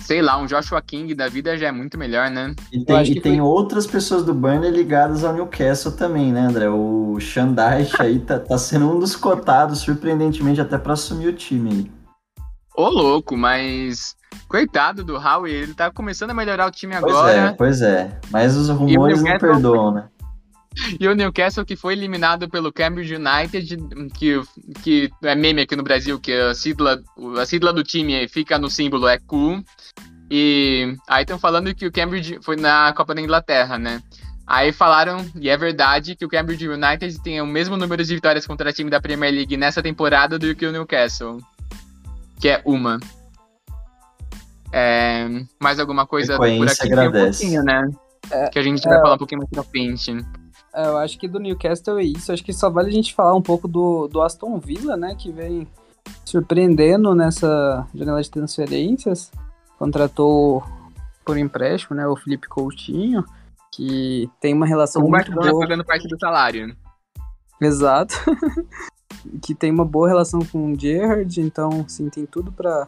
[0.00, 2.54] sei lá, um Joshua King da vida já é muito melhor, né?
[2.72, 3.40] E tem, e tem foi...
[3.40, 6.68] outras pessoas do Burnley ligadas ao Newcastle também, né, André?
[6.68, 11.90] O Shandaich aí tá, tá sendo um dos cotados, surpreendentemente, até para assumir o time.
[12.76, 14.16] Ô, louco, mas
[14.48, 17.32] coitado do Howie, ele tá começando a melhorar o time pois agora.
[17.32, 20.04] É, pois é, mas os rumores não perdoam, né?
[21.00, 23.76] E o Newcastle que foi eliminado pelo Cambridge United,
[24.14, 24.40] que,
[24.82, 27.00] que é meme aqui no Brasil, que a sigla,
[27.40, 29.62] a sigla do time fica no símbolo é Q.
[30.30, 34.02] E aí estão falando que o Cambridge foi na Copa da Inglaterra, né?
[34.46, 38.46] Aí falaram, e é verdade, que o Cambridge United tem o mesmo número de vitórias
[38.46, 41.38] contra o time da Premier League nessa temporada do que o Newcastle.
[42.40, 43.00] Que é uma.
[44.70, 45.28] É,
[45.62, 46.92] mais alguma coisa por aqui?
[46.92, 47.58] Agradece.
[47.58, 47.90] Um né?
[48.30, 50.12] É, que a gente vai é, falar um pouquinho mais pra frente.
[50.74, 52.32] É, eu acho que do Newcastle é isso.
[52.32, 55.14] Acho que só vale a gente falar um pouco do, do Aston Villa, né?
[55.14, 55.68] Que vem
[56.24, 59.30] surpreendendo nessa janela de transferências.
[59.78, 60.64] Contratou
[61.24, 62.06] por empréstimo, né?
[62.08, 63.24] O Felipe Coutinho,
[63.72, 65.60] que tem uma relação o muito boa.
[65.60, 66.76] pagando parte do salário.
[67.60, 68.14] Exato.
[69.40, 72.86] que tem uma boa relação com o Gerrard, então, sim, tem tudo para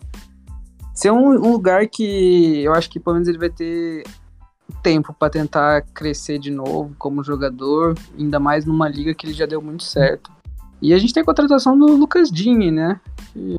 [0.93, 4.03] ser um, um lugar que eu acho que pelo menos ele vai ter
[4.87, 9.45] tempo para tentar crescer de novo como jogador, ainda mais numa liga que ele já
[9.45, 10.31] deu muito certo.
[10.81, 13.01] E a gente tem a contratação do Lucas Dini, né?
[13.33, 13.57] Que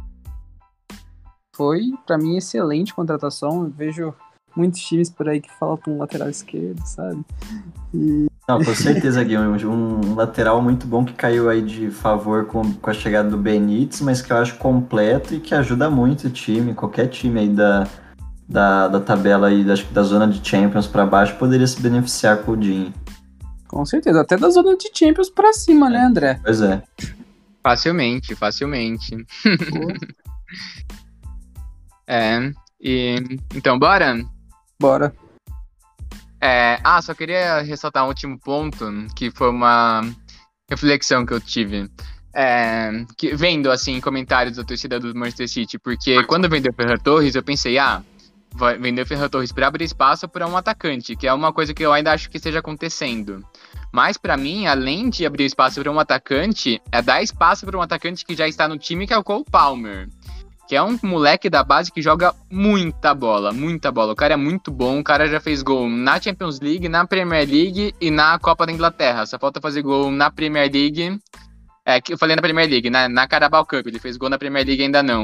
[1.53, 3.65] foi, para mim, excelente contratação.
[3.65, 4.13] Eu vejo
[4.55, 7.25] muitos times por aí que faltam um lateral esquerdo, sabe?
[7.93, 8.27] E...
[8.47, 9.37] Não, com certeza, Gui.
[9.37, 13.37] Um, um, lateral muito bom que caiu aí de favor com, com a chegada do
[13.37, 17.49] Benítez, mas que eu acho completo e que ajuda muito o time, qualquer time aí
[17.49, 17.85] da,
[18.47, 22.53] da, da tabela aí, da, da zona de Champions para baixo, poderia se beneficiar com
[22.53, 22.93] o Dinho.
[23.67, 26.39] Com certeza, até da zona de Champions para cima, né, André?
[26.43, 26.81] Pois é.
[27.61, 29.25] Facilmente, facilmente.
[32.07, 33.15] é, e
[33.53, 34.23] então bora?
[34.79, 35.13] Bora.
[36.39, 38.85] É, ah, só queria ressaltar um último ponto,
[39.15, 40.01] que foi uma
[40.69, 41.89] reflexão que eu tive.
[42.33, 46.97] É, que, vendo, assim, comentários da torcida do Manchester City, porque quando vendeu o Ferran
[46.97, 48.03] Torres, eu pensei, ah,
[48.53, 51.73] vai vender o Ferran Torres para abrir espaço para um atacante, que é uma coisa
[51.73, 53.43] que eu ainda acho que esteja acontecendo.
[53.91, 57.81] Mas para mim, além de abrir espaço para um atacante, é dar espaço para um
[57.81, 60.09] atacante que já está no time, que é o Cole Palmer.
[60.67, 64.11] Que é um moleque da base que joga muita bola, muita bola.
[64.11, 67.47] O cara é muito bom, o cara já fez gol na Champions League, na Premier
[67.47, 69.25] League e na Copa da Inglaterra.
[69.25, 71.17] Só falta fazer gol na Premier League.
[71.85, 74.37] É, que eu falei na Premier League, na, na Carabao Cup, ele fez gol na
[74.37, 75.23] Premier League ainda não.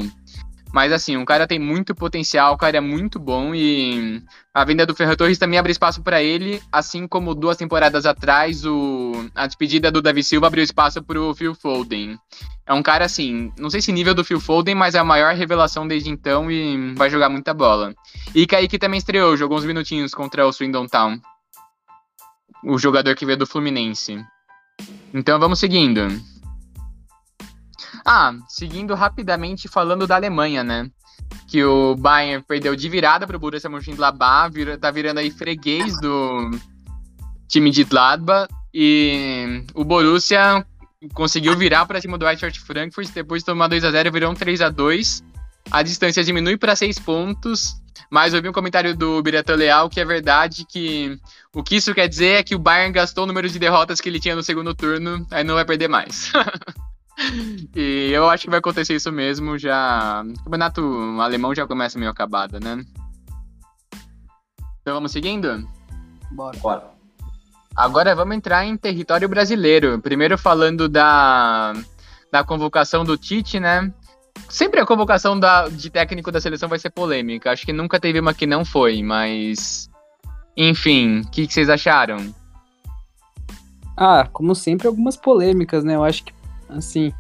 [0.74, 4.88] Mas assim, o cara tem muito potencial, o cara é muito bom e a venda
[4.88, 9.46] do Ferran Torres também abre espaço para ele, assim como duas temporadas atrás o a
[9.46, 12.18] despedida do Davi Silva abriu espaço para o Phil Foden.
[12.66, 15.36] É um cara assim, não sei se nível do Phil Foden, mas é a maior
[15.36, 17.94] revelação desde então e vai jogar muita bola.
[18.34, 21.22] E Kaique também estreou, jogou uns minutinhos contra o Swindon Town.
[22.64, 24.26] O jogador que veio do Fluminense.
[25.14, 26.33] Então vamos seguindo.
[28.06, 30.90] Ah, seguindo rapidamente falando da Alemanha, né?
[31.48, 36.00] Que o Bayern perdeu de virada para o Borussia Mönchengladbach, vira, tá virando aí freguês
[36.00, 36.52] do
[37.48, 40.66] time de Gladbach e o Borussia
[41.14, 44.36] conseguiu virar para cima do Eintracht Frankfurt, depois de tomar 2 a 0 virou um
[44.36, 45.24] 3 a 2
[45.70, 47.76] A distância diminui para 6 pontos,
[48.10, 51.20] mas eu vi um comentário do Bireto Leal que é verdade que
[51.54, 54.10] o que isso quer dizer é que o Bayern gastou o número de derrotas que
[54.10, 56.32] ele tinha no segundo turno, aí não vai perder mais.
[57.76, 60.24] e eu acho que vai acontecer isso mesmo já.
[60.24, 60.82] O campeonato
[61.20, 62.84] alemão já começa meio acabado, né?
[64.82, 65.68] Então vamos seguindo?
[66.32, 66.58] Bora.
[66.60, 66.94] Bora.
[67.76, 70.00] Agora vamos entrar em território brasileiro.
[70.00, 71.74] Primeiro falando da,
[72.32, 73.92] da convocação do Tite, né?
[74.50, 77.52] Sempre a convocação da, de técnico da seleção vai ser polêmica.
[77.52, 79.90] Acho que nunca teve uma que não foi, mas.
[80.56, 82.34] Enfim, o que, que vocês acharam?
[83.98, 85.96] Ah, como sempre, algumas polêmicas, né?
[85.96, 86.34] Eu acho que
[86.76, 87.12] assim,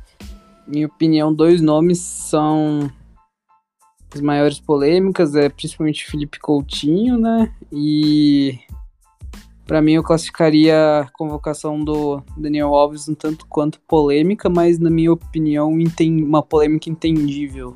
[0.67, 2.91] minha opinião, dois nomes são
[4.13, 7.51] as maiores polêmicas, é principalmente Felipe Coutinho, né?
[7.71, 8.59] E
[9.65, 14.89] para mim eu classificaria a convocação do Daniel Alves um tanto quanto polêmica, mas na
[14.89, 15.73] minha opinião
[16.23, 17.75] uma polêmica entendível.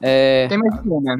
[0.00, 0.46] É...
[0.48, 1.16] Tem mais um, né?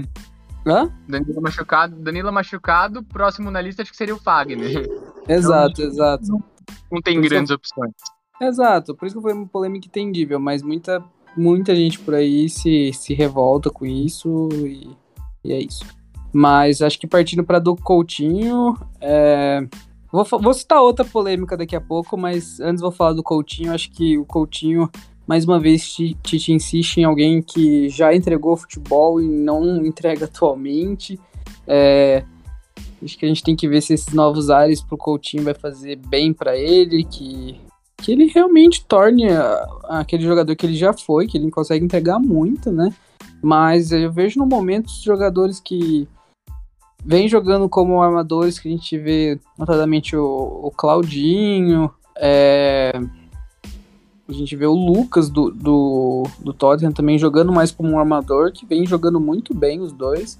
[0.66, 0.92] Hã?
[1.08, 4.88] Danilo machucado, Danilo machucado, próximo na lista acho que seria o Fagner.
[5.28, 6.44] Exato, então, exato.
[6.90, 7.92] Não tem grandes opções.
[8.42, 11.00] Exato, por isso que foi uma polêmica entendível, mas muita,
[11.36, 14.90] muita gente por aí se, se revolta com isso e,
[15.44, 15.84] e é isso.
[16.32, 19.64] Mas acho que partindo para do Coutinho, é...
[20.10, 23.72] vou, vou citar outra polêmica daqui a pouco, mas antes vou falar do Coutinho.
[23.72, 24.90] Acho que o Coutinho,
[25.24, 31.20] mais uma vez, Tite insiste em alguém que já entregou futebol e não entrega atualmente.
[31.64, 32.24] É,
[33.00, 35.96] acho que a gente tem que ver se esses novos ares pro Coutinho vai fazer
[35.96, 37.60] bem para ele, que,
[38.02, 39.26] que ele realmente torne
[39.84, 42.92] aquele jogador que ele já foi, que ele consegue entregar muito, né?
[43.40, 46.08] Mas eu vejo no momento os jogadores que
[47.04, 52.92] vem jogando como armadores, que a gente vê notadamente o, o Claudinho, é,
[54.28, 58.52] a gente vê o Lucas do, do, do Tottenham também jogando mais como um armador,
[58.52, 60.38] que vem jogando muito bem os dois,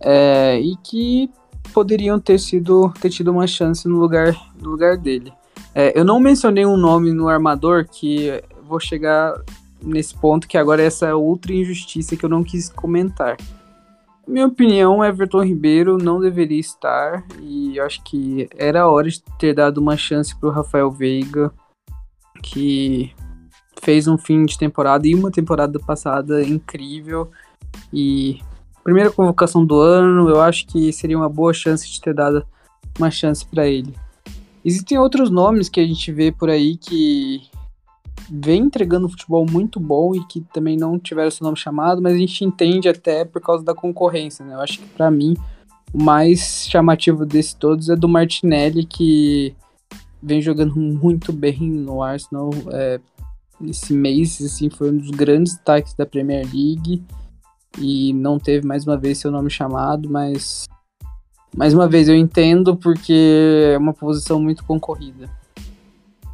[0.00, 1.30] é, e que
[1.72, 5.32] poderiam ter sido ter tido uma chance no lugar, no lugar dele.
[5.74, 9.34] É, eu não mencionei um nome no armador que vou chegar
[9.82, 13.36] nesse ponto que agora essa é outra injustiça que eu não quis comentar.
[14.26, 19.78] Minha opinião, Everton Ribeiro não deveria estar e acho que era hora de ter dado
[19.78, 21.52] uma chance para o Rafael Veiga,
[22.42, 23.12] que
[23.82, 27.30] fez um fim de temporada e uma temporada passada incrível
[27.92, 28.40] e
[28.84, 32.46] primeira convocação do ano, eu acho que seria uma boa chance de ter dado
[32.98, 33.94] uma chance para ele.
[34.64, 37.42] Existem outros nomes que a gente vê por aí que
[38.30, 42.18] vem entregando futebol muito bom e que também não tiveram seu nome chamado, mas a
[42.18, 44.54] gente entende até por causa da concorrência, né?
[44.54, 45.36] Eu acho que para mim
[45.92, 49.54] o mais chamativo desses todos é do Martinelli, que
[50.22, 52.50] vem jogando muito bem no Arsenal.
[52.72, 53.00] É,
[53.64, 57.02] esse mês assim, foi um dos grandes destaques da Premier League
[57.78, 60.68] e não teve mais uma vez seu nome chamado, mas
[61.56, 65.28] mais uma vez eu entendo porque é uma posição muito concorrida.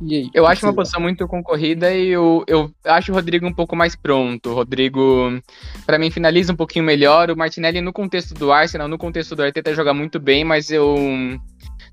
[0.01, 3.75] Aí, eu acho uma posição muito concorrida e eu, eu acho o Rodrigo um pouco
[3.75, 4.51] mais pronto.
[4.51, 5.41] O Rodrigo,
[5.87, 7.31] para mim, finaliza um pouquinho melhor.
[7.31, 10.97] O Martinelli, no contexto do Arsenal, no contexto do Arteta, joga muito bem, mas eu.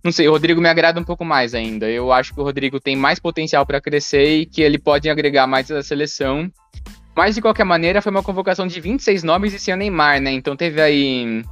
[0.03, 1.89] Não sei, o Rodrigo me agrada um pouco mais ainda.
[1.89, 5.47] Eu acho que o Rodrigo tem mais potencial para crescer e que ele pode agregar
[5.47, 6.51] mais à seleção.
[7.15, 10.31] Mas, de qualquer maneira, foi uma convocação de 26 nomes e sem o Neymar, né?
[10.31, 11.43] Então teve aí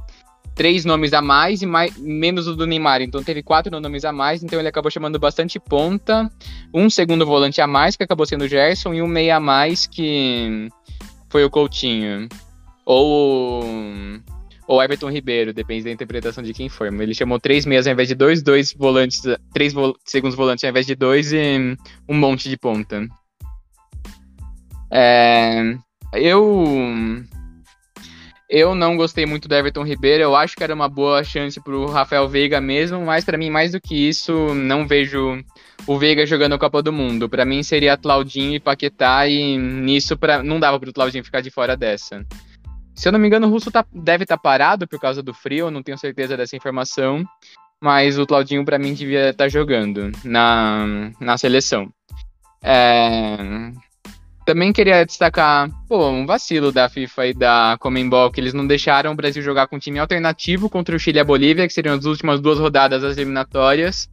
[0.54, 3.02] três nomes a mais e mais, menos o do Neymar.
[3.02, 6.30] Então teve quatro nomes a mais, então ele acabou chamando bastante ponta.
[6.72, 9.86] Um segundo volante a mais, que acabou sendo o Gerson, e um meia a mais,
[9.86, 10.68] que
[11.28, 12.28] foi o Coutinho.
[12.84, 13.64] Ou
[14.66, 16.86] ou Everton Ribeiro, depende da interpretação de quem for.
[16.86, 19.20] Ele chamou três meias ao invés de dois, dois volantes,
[19.52, 21.76] três vo segundos volantes ao invés de dois e
[22.08, 23.06] um monte de ponta.
[24.90, 25.76] É,
[26.14, 26.64] eu
[28.52, 31.86] eu não gostei muito do Everton Ribeiro, eu acho que era uma boa chance pro
[31.86, 35.42] Rafael Veiga mesmo, mas para mim, mais do que isso, não vejo
[35.86, 37.30] o Veiga jogando a Copa do Mundo.
[37.30, 41.50] Para mim seria Claudinho e Paquetá, e nisso pra, não dava pro Claudinho ficar de
[41.50, 42.26] fora dessa.
[42.94, 45.32] Se eu não me engano, o Russo tá, deve estar tá parado por causa do
[45.32, 47.24] frio, eu não tenho certeza dessa informação,
[47.80, 51.90] mas o Claudinho para mim devia estar tá jogando na, na seleção.
[52.62, 53.38] É,
[54.44, 59.12] também queria destacar, pô, um vacilo da FIFA e da Comembol, que eles não deixaram
[59.12, 61.94] o Brasil jogar com um time alternativo contra o Chile e a Bolívia, que seriam
[61.94, 64.08] as últimas duas rodadas das eliminatórias,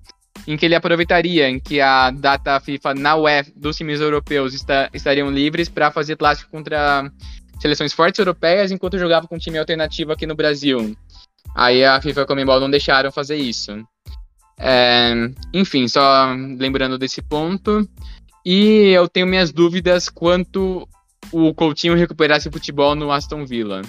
[0.48, 4.90] em que ele aproveitaria em que a data FIFA na UEFA dos times europeus está,
[4.94, 7.12] estariam livres para fazer clássico contra
[7.60, 10.96] seleções fortes europeias, enquanto jogava com um time alternativo aqui no Brasil.
[11.56, 13.84] Aí a FIFA e a Comembol não deixaram fazer isso.
[14.60, 15.14] É,
[15.54, 17.88] enfim, só lembrando desse ponto.
[18.52, 20.90] E eu tenho minhas dúvidas quanto
[21.32, 23.84] o Coutinho recuperasse o futebol no Aston Villa.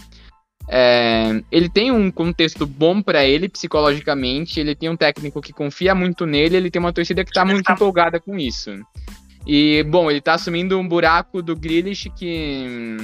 [0.69, 5.95] É, ele tem um contexto bom para ele psicologicamente, ele tem um técnico que confia
[5.95, 8.71] muito nele, ele tem uma torcida que está muito empolgada com isso.
[9.47, 12.99] E, bom, ele está assumindo um buraco do Grealish que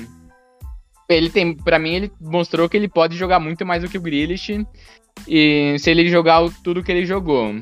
[1.08, 4.02] ele tem, para mim, ele mostrou que ele pode jogar muito mais do que o
[4.02, 4.62] Grealish
[5.26, 7.54] e se ele jogar tudo que ele jogou.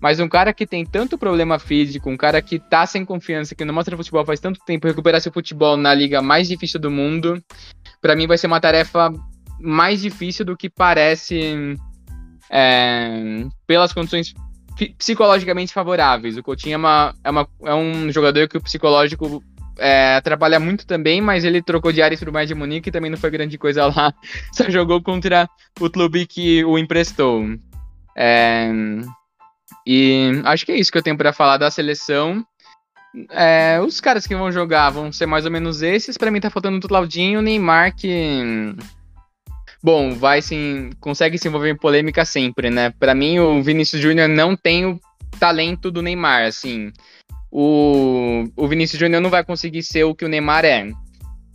[0.00, 3.64] Mas um cara que tem tanto problema físico, um cara que tá sem confiança, que
[3.64, 7.42] não mostra futebol faz tanto tempo, recuperar seu futebol na liga mais difícil do mundo,
[8.00, 9.10] para mim vai ser uma tarefa
[9.58, 11.76] mais difícil do que parece
[12.50, 14.34] é, pelas condições
[14.98, 16.36] psicologicamente favoráveis.
[16.36, 19.42] O Coutinho é, uma, é, uma, é um jogador que o psicológico
[19.78, 22.92] é, trabalha muito também, mas ele trocou de áreas para o Bayern de Munique e
[22.92, 24.12] também não foi grande coisa lá.
[24.52, 25.48] Só jogou contra
[25.80, 27.46] o clube que o emprestou.
[28.16, 28.70] É,
[29.86, 32.44] e acho que é isso que eu tenho para falar da seleção.
[33.30, 36.18] É, os caras que vão jogar vão ser mais ou menos esses.
[36.18, 38.74] Para mim tá faltando o Claudinho, o Neymar que
[39.82, 42.92] bom, vai sim, consegue se envolver em polêmica sempre, né?
[42.98, 45.00] Para mim o Vinícius Júnior não tem o
[45.38, 46.92] talento do Neymar, assim.
[47.50, 50.90] O, o Vinícius Júnior não vai conseguir ser o que o Neymar é.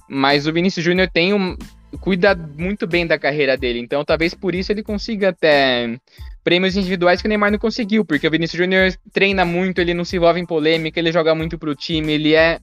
[0.10, 1.58] Mas o Vinícius Júnior tem um
[2.00, 5.98] cuida muito bem da carreira dele, então talvez por isso ele consiga até
[6.44, 10.06] prêmios individuais que o Neymar não conseguiu, porque o Vinícius Júnior treina muito, ele não
[10.06, 12.60] se envolve em polêmica, ele joga muito pro time, ele é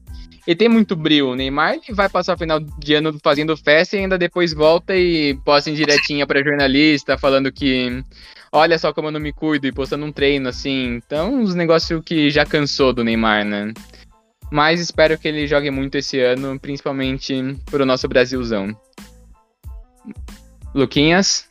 [0.47, 1.29] ele tem muito brilho.
[1.29, 4.97] O Neymar ele vai passar o final de ano fazendo festa e ainda depois volta
[4.97, 8.03] e posta em diretinha pra jornalista, falando que
[8.51, 10.95] olha só como eu não me cuido e postando um treino assim.
[10.95, 13.73] Então, uns negócios que já cansou do Neymar, né?
[14.51, 17.35] Mas espero que ele jogue muito esse ano, principalmente
[17.67, 18.75] pro nosso Brasilzão.
[20.75, 21.47] Luquinhas?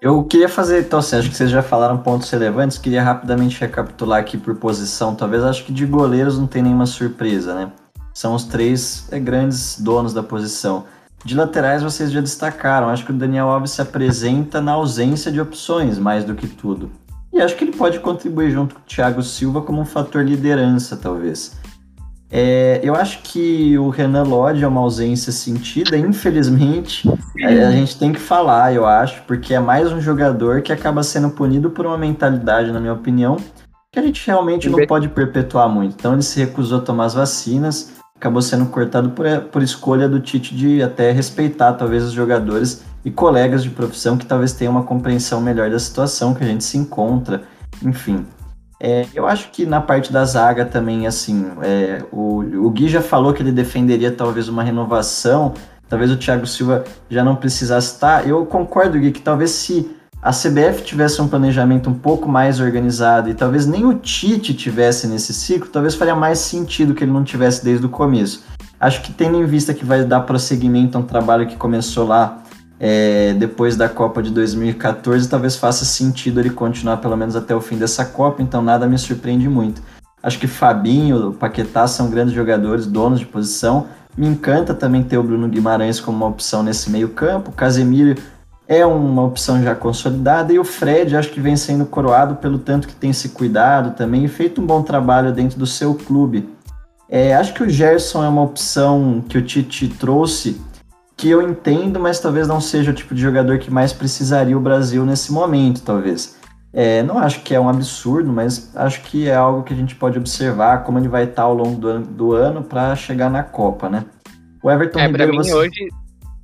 [0.00, 4.20] Eu queria fazer, então, assim, acho que vocês já falaram pontos relevantes, queria rapidamente recapitular
[4.20, 5.14] aqui por posição.
[5.14, 7.72] Talvez acho que de goleiros não tem nenhuma surpresa, né?
[8.12, 10.84] São os três é, grandes donos da posição.
[11.24, 15.40] De laterais vocês já destacaram, acho que o Daniel Alves se apresenta na ausência de
[15.40, 16.90] opções, mais do que tudo.
[17.32, 20.96] E acho que ele pode contribuir junto com o Thiago Silva como um fator liderança,
[20.96, 21.56] talvez.
[22.38, 27.08] É, eu acho que o Renan Lodge é uma ausência sentida, infelizmente.
[27.42, 31.02] A, a gente tem que falar, eu acho, porque é mais um jogador que acaba
[31.02, 33.38] sendo punido por uma mentalidade, na minha opinião,
[33.90, 35.94] que a gente realmente não pode perpetuar muito.
[35.98, 40.20] Então ele se recusou a tomar as vacinas, acabou sendo cortado por, por escolha do
[40.20, 44.82] Tite de até respeitar talvez os jogadores e colegas de profissão que talvez tenham uma
[44.82, 47.44] compreensão melhor da situação que a gente se encontra,
[47.82, 48.26] enfim.
[48.78, 53.00] É, eu acho que na parte da zaga também, assim, é, o, o Gui já
[53.00, 55.54] falou que ele defenderia talvez uma renovação,
[55.88, 58.28] talvez o Thiago Silva já não precisasse estar.
[58.28, 63.30] Eu concordo, Gui, que talvez se a CBF tivesse um planejamento um pouco mais organizado
[63.30, 67.24] e talvez nem o Tite tivesse nesse ciclo, talvez faria mais sentido que ele não
[67.24, 68.44] tivesse desde o começo.
[68.78, 72.42] Acho que tendo em vista que vai dar prosseguimento a um trabalho que começou lá
[72.78, 77.60] é, depois da Copa de 2014, talvez faça sentido ele continuar pelo menos até o
[77.60, 79.82] fim dessa Copa, então nada me surpreende muito.
[80.22, 83.86] Acho que Fabinho, Paquetá são grandes jogadores, donos de posição.
[84.16, 87.52] Me encanta também ter o Bruno Guimarães como uma opção nesse meio campo.
[87.52, 88.20] Casemiro
[88.66, 92.88] é uma opção já consolidada e o Fred acho que vem sendo coroado pelo tanto
[92.88, 96.48] que tem se cuidado também e feito um bom trabalho dentro do seu clube.
[97.08, 100.60] É, acho que o Gerson é uma opção que o Tite trouxe
[101.16, 104.60] que eu entendo, mas talvez não seja o tipo de jogador que mais precisaria o
[104.60, 106.36] Brasil nesse momento, talvez.
[106.72, 109.94] É, não acho que é um absurdo, mas acho que é algo que a gente
[109.94, 113.42] pode observar como ele vai estar ao longo do ano, do ano para chegar na
[113.42, 114.04] Copa, né?
[114.62, 115.54] O Everton é, Ribeiro, mim, você...
[115.54, 115.88] hoje,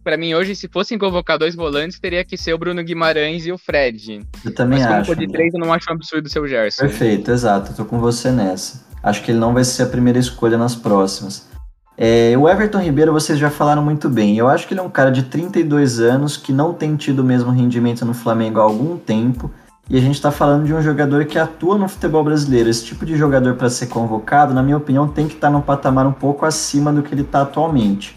[0.02, 3.52] para mim hoje, se fossem convocar dois volantes, teria que ser o Bruno Guimarães e
[3.52, 4.20] o Fred.
[4.42, 4.96] Eu também mas acho.
[4.96, 6.80] Mas como de três, eu não acho um absurdo o seu Gerson.
[6.80, 7.74] Perfeito, exato.
[7.74, 8.86] Tô com você nessa.
[9.02, 11.51] Acho que ele não vai ser a primeira escolha nas próximas.
[11.96, 14.36] É, o Everton Ribeiro, vocês já falaram muito bem.
[14.36, 17.24] Eu acho que ele é um cara de 32 anos que não tem tido o
[17.24, 19.50] mesmo rendimento no Flamengo há algum tempo.
[19.90, 22.70] E a gente está falando de um jogador que atua no futebol brasileiro.
[22.70, 25.60] Esse tipo de jogador, para ser convocado, na minha opinião, tem que estar tá num
[25.60, 28.16] patamar um pouco acima do que ele está atualmente.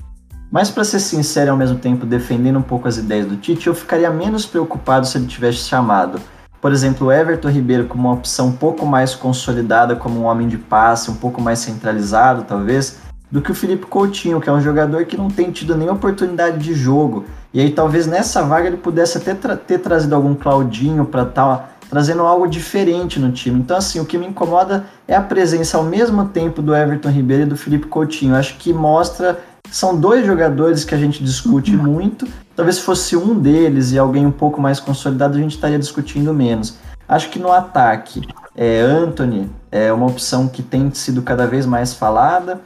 [0.49, 3.67] Mas, para ser sincero e ao mesmo tempo defendendo um pouco as ideias do Tite,
[3.67, 6.21] eu ficaria menos preocupado se ele tivesse chamado,
[6.61, 10.47] por exemplo, o Everton Ribeiro como uma opção um pouco mais consolidada, como um homem
[10.47, 14.61] de passe, um pouco mais centralizado, talvez do que o Felipe Coutinho, que é um
[14.61, 17.25] jogador que não tem tido nem oportunidade de jogo.
[17.53, 21.57] E aí talvez nessa vaga ele pudesse até tra ter trazido algum Claudinho para estar
[21.57, 23.59] tá trazendo algo diferente no time.
[23.59, 27.43] Então assim, o que me incomoda é a presença ao mesmo tempo do Everton Ribeiro
[27.43, 28.35] e do Felipe Coutinho.
[28.35, 29.39] Acho que mostra
[29.71, 32.27] são dois jogadores que a gente discute muito.
[32.55, 36.33] Talvez se fosse um deles e alguém um pouco mais consolidado, a gente estaria discutindo
[36.33, 36.77] menos.
[37.07, 38.21] Acho que no ataque,
[38.55, 42.61] é, Anthony é uma opção que tem sido cada vez mais falada.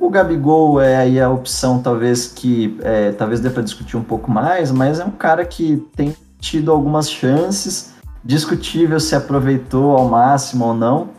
[0.00, 4.30] O Gabigol é aí a opção, talvez, que é, talvez dê para discutir um pouco
[4.30, 7.92] mais, mas é um cara que tem tido algumas chances,
[8.24, 11.10] discutível se aproveitou ao máximo ou não.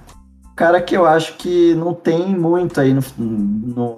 [0.55, 3.97] Cara que eu acho que não tem muito aí no, no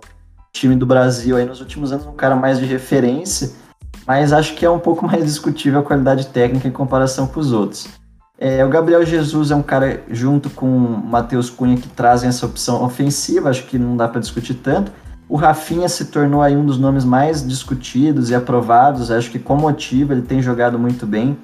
[0.51, 3.51] time do Brasil aí nos últimos anos, um cara mais de referência,
[4.05, 7.53] mas acho que é um pouco mais discutível a qualidade técnica em comparação com os
[7.53, 7.87] outros.
[8.39, 12.45] É, o Gabriel Jesus é um cara, junto com o Matheus Cunha, que trazem essa
[12.45, 14.91] opção ofensiva, acho que não dá para discutir tanto.
[15.29, 19.55] O Rafinha se tornou aí um dos nomes mais discutidos e aprovados, acho que com
[19.55, 21.37] motivo, ele tem jogado muito bem.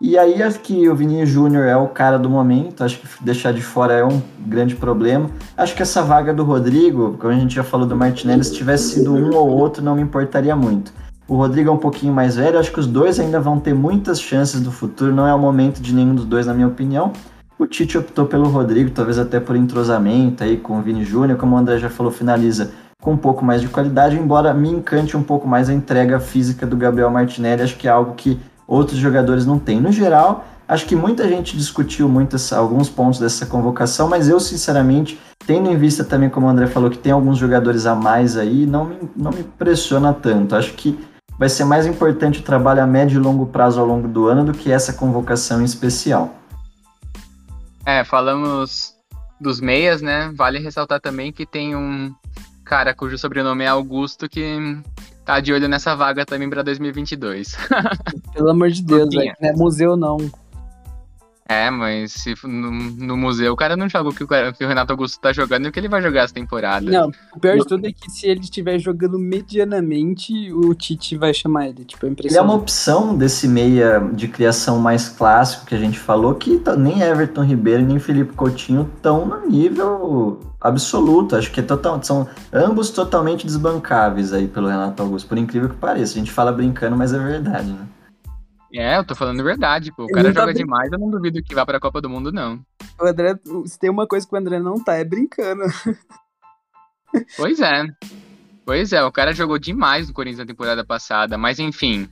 [0.00, 3.52] E aí acho que o Vinícius Júnior é o cara do momento, acho que deixar
[3.52, 5.30] de fora é um grande problema.
[5.56, 8.94] Acho que essa vaga do Rodrigo, como a gente já falou do Martinelli, se tivesse
[8.94, 10.92] sido um ou outro, não me importaria muito.
[11.28, 14.20] O Rodrigo é um pouquinho mais velho, acho que os dois ainda vão ter muitas
[14.20, 17.12] chances do futuro, não é o momento de nenhum dos dois, na minha opinião.
[17.58, 21.54] O Tite optou pelo Rodrigo, talvez até por entrosamento aí com o Vini Júnior, como
[21.54, 25.22] o André já falou, finaliza com um pouco mais de qualidade, embora me encante um
[25.22, 29.46] pouco mais a entrega física do Gabriel Martinelli, acho que é algo que outros jogadores
[29.46, 29.80] não têm.
[29.80, 35.20] No geral, acho que muita gente discutiu muitas, alguns pontos dessa convocação, mas eu, sinceramente,
[35.46, 38.66] tendo em vista também, como o André falou, que tem alguns jogadores a mais aí,
[38.66, 40.54] não me, não me impressiona tanto.
[40.54, 40.98] Acho que
[41.42, 44.44] vai ser mais importante o trabalho a médio e longo prazo ao longo do ano
[44.44, 46.36] do que essa convocação em especial.
[47.84, 48.94] É, falamos
[49.40, 50.32] dos meias, né?
[50.36, 52.14] Vale ressaltar também que tem um
[52.64, 54.56] cara cujo sobrenome é Augusto que
[55.24, 57.56] tá de olho nessa vaga também pra 2022.
[58.32, 59.34] Pelo amor de Deus, velho.
[59.40, 60.18] Não é museu, não.
[61.48, 64.68] É, mas se no, no, museu o cara não joga o que o, que o,
[64.68, 66.88] Renato Augusto tá jogando e o que ele vai jogar essa temporada.
[66.88, 71.34] Não, o pior de tudo é que se ele estiver jogando medianamente, o Tite vai
[71.34, 71.84] chamar ele.
[71.84, 75.98] Tipo, é Ele é uma opção desse meia de criação mais clássico que a gente
[75.98, 81.34] falou, que tá, nem Everton Ribeiro nem Felipe Coutinho estão no nível absoluto.
[81.34, 85.76] Acho que é total, são ambos totalmente desbancáveis aí pelo Renato Augusto, por incrível que
[85.76, 86.14] pareça.
[86.14, 87.86] A gente fala brincando, mas é verdade, né?
[88.74, 90.04] É, eu tô falando verdade, pô.
[90.04, 92.60] O cara joga demais, eu não duvido que vá pra Copa do Mundo, não.
[93.00, 93.34] O André,
[93.66, 95.62] se tem uma coisa que o André não tá, é brincando.
[97.36, 97.84] Pois é.
[98.64, 102.08] Pois é, o cara jogou demais no Corinthians na temporada passada, mas enfim.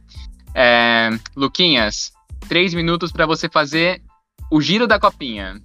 [0.54, 1.08] É...
[1.34, 2.12] Luquinhas,
[2.48, 4.02] três minutos para você fazer
[4.50, 5.58] o giro da copinha.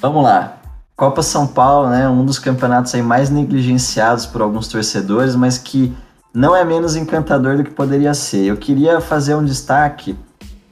[0.00, 0.60] Vamos lá.
[0.96, 2.08] Copa São Paulo, né?
[2.08, 5.94] Um dos campeonatos aí mais negligenciados por alguns torcedores, mas que
[6.34, 8.44] não é menos encantador do que poderia ser.
[8.46, 10.16] Eu queria fazer um destaque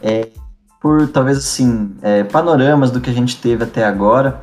[0.02, 0.28] é,
[0.80, 4.40] por talvez assim é, panoramas do que a gente teve até agora.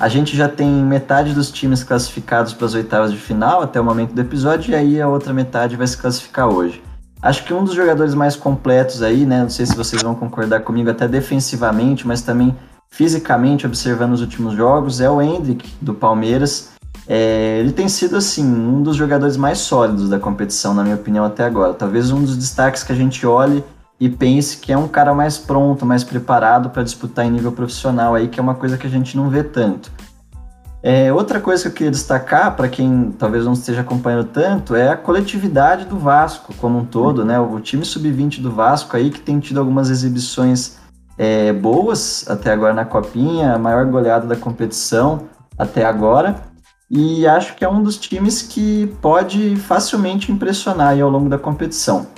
[0.00, 3.84] A gente já tem metade dos times classificados para as oitavas de final até o
[3.84, 6.80] momento do episódio e aí a outra metade vai se classificar hoje.
[7.20, 9.42] Acho que um dos jogadores mais completos aí, né?
[9.42, 12.56] Não sei se vocês vão concordar comigo, até defensivamente, mas também
[12.88, 16.70] fisicamente, observando os últimos jogos, é o Hendrick do Palmeiras.
[17.12, 21.24] É, ele tem sido, assim, um dos jogadores mais sólidos da competição, na minha opinião,
[21.24, 21.74] até agora.
[21.74, 23.64] Talvez um dos destaques que a gente olhe
[23.98, 28.14] e pense que é um cara mais pronto, mais preparado para disputar em nível profissional
[28.14, 29.90] aí, que é uma coisa que a gente não vê tanto.
[30.84, 34.90] É, outra coisa que eu queria destacar, para quem talvez não esteja acompanhando tanto, é
[34.90, 37.40] a coletividade do Vasco como um todo, né?
[37.40, 40.78] O time sub-20 do Vasco aí que tem tido algumas exibições
[41.18, 45.24] é, boas até agora na Copinha, a maior goleada da competição
[45.58, 46.48] até agora
[46.90, 52.08] e acho que é um dos times que pode facilmente impressionar ao longo da competição.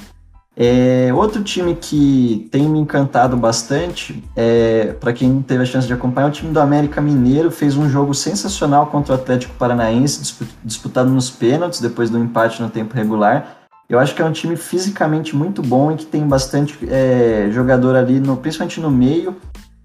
[0.55, 5.93] É, outro time que tem me encantado bastante, é, para quem teve a chance de
[5.93, 11.09] acompanhar, o time do América Mineiro fez um jogo sensacional contra o Atlético Paranaense, disputado
[11.09, 13.63] nos pênaltis depois do empate no tempo regular.
[13.89, 17.97] Eu acho que é um time fisicamente muito bom e que tem bastante é, jogador
[17.97, 19.37] ali, no, principalmente no meio,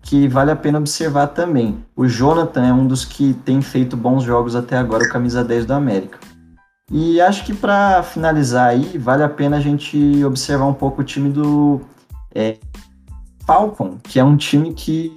[0.07, 1.83] que vale a pena observar também.
[1.93, 5.65] O Jonathan é um dos que tem feito bons jogos até agora, o camisa 10
[5.65, 6.17] do América.
[6.89, 11.03] E acho que para finalizar aí, vale a pena a gente observar um pouco o
[11.03, 11.81] time do
[12.33, 12.57] é,
[13.45, 15.11] Falcon, que é um time que,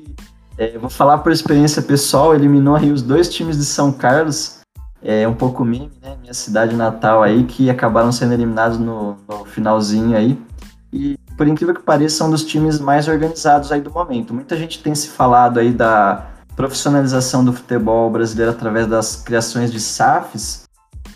[0.59, 4.59] é, vou falar por experiência pessoal, eliminou aí os dois times de São Carlos,
[5.01, 6.16] é um pouco meme, né?
[6.20, 10.38] Minha cidade natal aí, que acabaram sendo eliminados no, no finalzinho aí.
[11.41, 14.34] Por incrível que pareça, são dos times mais organizados aí do momento.
[14.34, 19.80] Muita gente tem se falado aí da profissionalização do futebol brasileiro através das criações de
[19.80, 20.64] SAFs.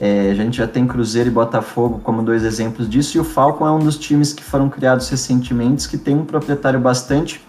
[0.01, 3.67] É, a gente já tem Cruzeiro e Botafogo como dois exemplos disso, e o Falcon
[3.67, 7.47] é um dos times que foram criados recentemente, que tem um proprietário bastante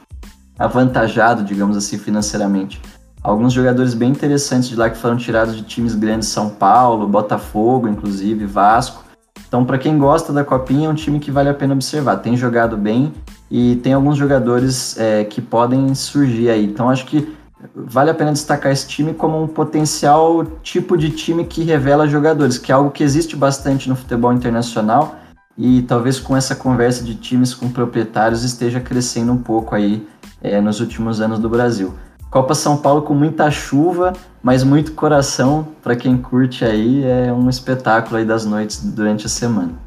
[0.59, 2.81] avantajado, digamos assim, financeiramente.
[3.23, 7.87] Alguns jogadores bem interessantes de lá que foram tirados de times grandes, São Paulo, Botafogo,
[7.87, 9.04] inclusive, Vasco.
[9.47, 12.17] Então, para quem gosta da Copinha, é um time que vale a pena observar.
[12.17, 13.13] Tem jogado bem
[13.49, 16.65] e tem alguns jogadores é, que podem surgir aí.
[16.65, 17.35] Então, acho que
[17.73, 22.57] vale a pena destacar esse time como um potencial tipo de time que revela jogadores,
[22.57, 25.15] que é algo que existe bastante no futebol internacional
[25.57, 30.05] e talvez com essa conversa de times com proprietários esteja crescendo um pouco aí
[30.41, 31.93] é, nos últimos anos do Brasil.
[32.35, 34.11] Copa São Paulo com muita chuva,
[34.43, 39.29] mas muito coração para quem curte aí, é um espetáculo aí das noites durante a
[39.29, 39.79] semana.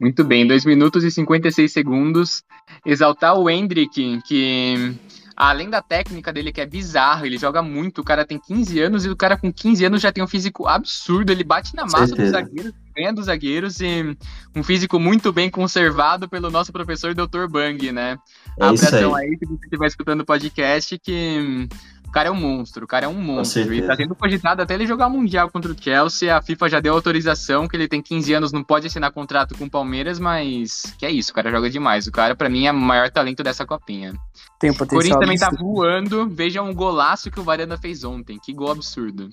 [0.00, 2.42] Muito bem, 2 minutos e 56 segundos.
[2.84, 4.96] Exaltar o Hendrick, que
[5.36, 9.04] além da técnica dele, que é bizarro, ele joga muito, o cara tem 15 anos
[9.04, 12.16] e o cara com 15 anos já tem um físico absurdo, ele bate na massa
[12.16, 14.16] dos zagueiros, ganha dos zagueiros e
[14.54, 17.46] um físico muito bem conservado pelo nosso professor Dr.
[17.50, 18.18] Bang, né?
[18.58, 19.28] É Abração aí.
[19.28, 21.68] aí, se você estiver escutando o podcast, que
[22.06, 23.72] o cara é um monstro, o cara é um monstro.
[23.72, 26.36] E tá sendo cogitado até ele jogar Mundial contra o Chelsea.
[26.36, 29.64] A FIFA já deu autorização que ele tem 15 anos, não pode assinar contrato com
[29.64, 32.06] o Palmeiras, mas que é isso, o cara joga demais.
[32.06, 34.12] O cara, para mim, é o maior talento dessa copinha.
[34.60, 35.18] Tem um potencial.
[35.18, 36.28] Corinthians também tá voando.
[36.28, 38.38] Veja um golaço que o Varanda fez ontem.
[38.38, 39.30] Que gol absurdo.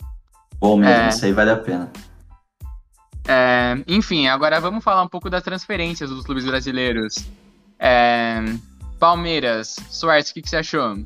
[0.60, 1.10] Bom mesmo, é...
[1.10, 1.92] isso aí vale a pena.
[3.32, 7.28] É, enfim, agora vamos falar um pouco das transferências dos clubes brasileiros.
[7.78, 8.44] É,
[9.00, 10.98] Palmeiras, Soares, o que, que, você achou?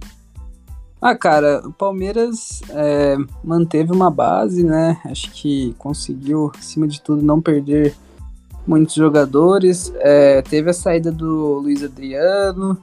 [1.01, 5.01] Ah, cara, o Palmeiras é, manteve uma base, né?
[5.03, 7.93] Acho que conseguiu, acima de tudo, não perder
[8.65, 9.91] muitos jogadores.
[9.97, 12.81] É, teve a saída do Luiz Adriano,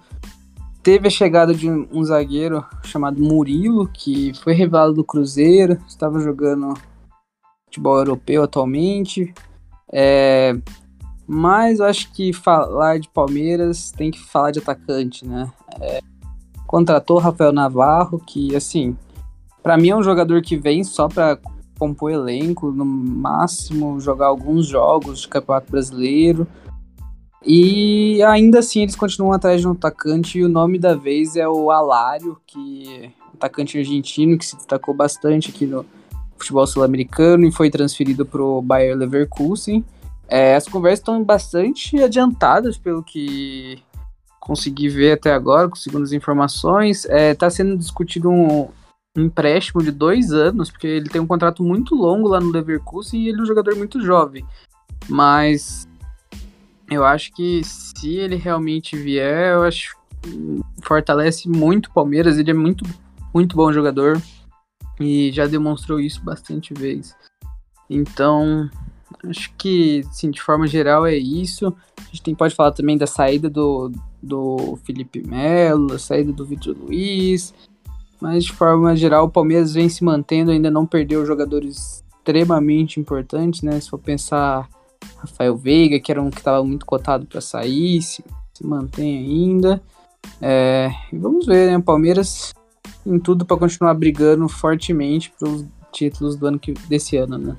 [0.82, 6.74] teve a chegada de um zagueiro chamado Murilo, que foi revelado do Cruzeiro, estava jogando
[7.70, 9.32] futebol europeu atualmente.
[9.92, 10.56] É,
[11.26, 15.50] mas acho que falar de Palmeiras tem que falar de atacante, né?
[15.80, 16.00] É,
[16.66, 18.96] contratou Rafael Navarro, que assim,
[19.62, 21.38] para mim é um jogador que vem só para
[21.78, 26.46] compor elenco, no máximo jogar alguns jogos de Campeonato Brasileiro.
[27.46, 31.48] E ainda assim eles continuam atrás de um atacante e o nome da vez é
[31.48, 35.86] o Alário, que é atacante argentino que se destacou bastante aqui no
[36.40, 39.84] futebol sul-americano e foi transferido para o Bayer Leverkusen.
[40.28, 43.82] É, as conversas estão bastante adiantadas pelo que
[44.40, 47.04] consegui ver até agora, com segundas informações.
[47.04, 48.68] Está é, tá sendo discutido um,
[49.16, 53.28] empréstimo de dois anos, porque ele tem um contrato muito longo lá no Leverkusen e
[53.28, 54.44] ele é um jogador muito jovem.
[55.08, 55.88] Mas
[56.90, 59.98] eu acho que se ele realmente vier, eu acho
[60.82, 62.38] fortalece muito o Palmeiras.
[62.38, 62.84] Ele é muito,
[63.32, 64.20] muito bom jogador
[65.00, 67.16] e já demonstrou isso bastante vezes.
[67.88, 68.70] Então,
[69.26, 71.74] acho que, sim, de forma geral é isso.
[71.98, 73.90] A gente tem, pode falar também da saída do,
[74.22, 77.54] do Felipe Melo, a saída do Vitor Luiz.
[78.20, 83.62] Mas, de forma geral, o Palmeiras vem se mantendo, ainda não perdeu jogadores extremamente importantes,
[83.62, 83.80] né?
[83.80, 84.68] Se for pensar
[85.16, 88.22] Rafael Veiga, que era um que estava muito cotado para sair, se,
[88.52, 89.82] se, mantém ainda.
[90.40, 91.78] É, e vamos ver, né?
[91.78, 92.52] O Palmeiras
[93.10, 97.56] em tudo para continuar brigando fortemente pelos títulos do ano que, desse ano, né?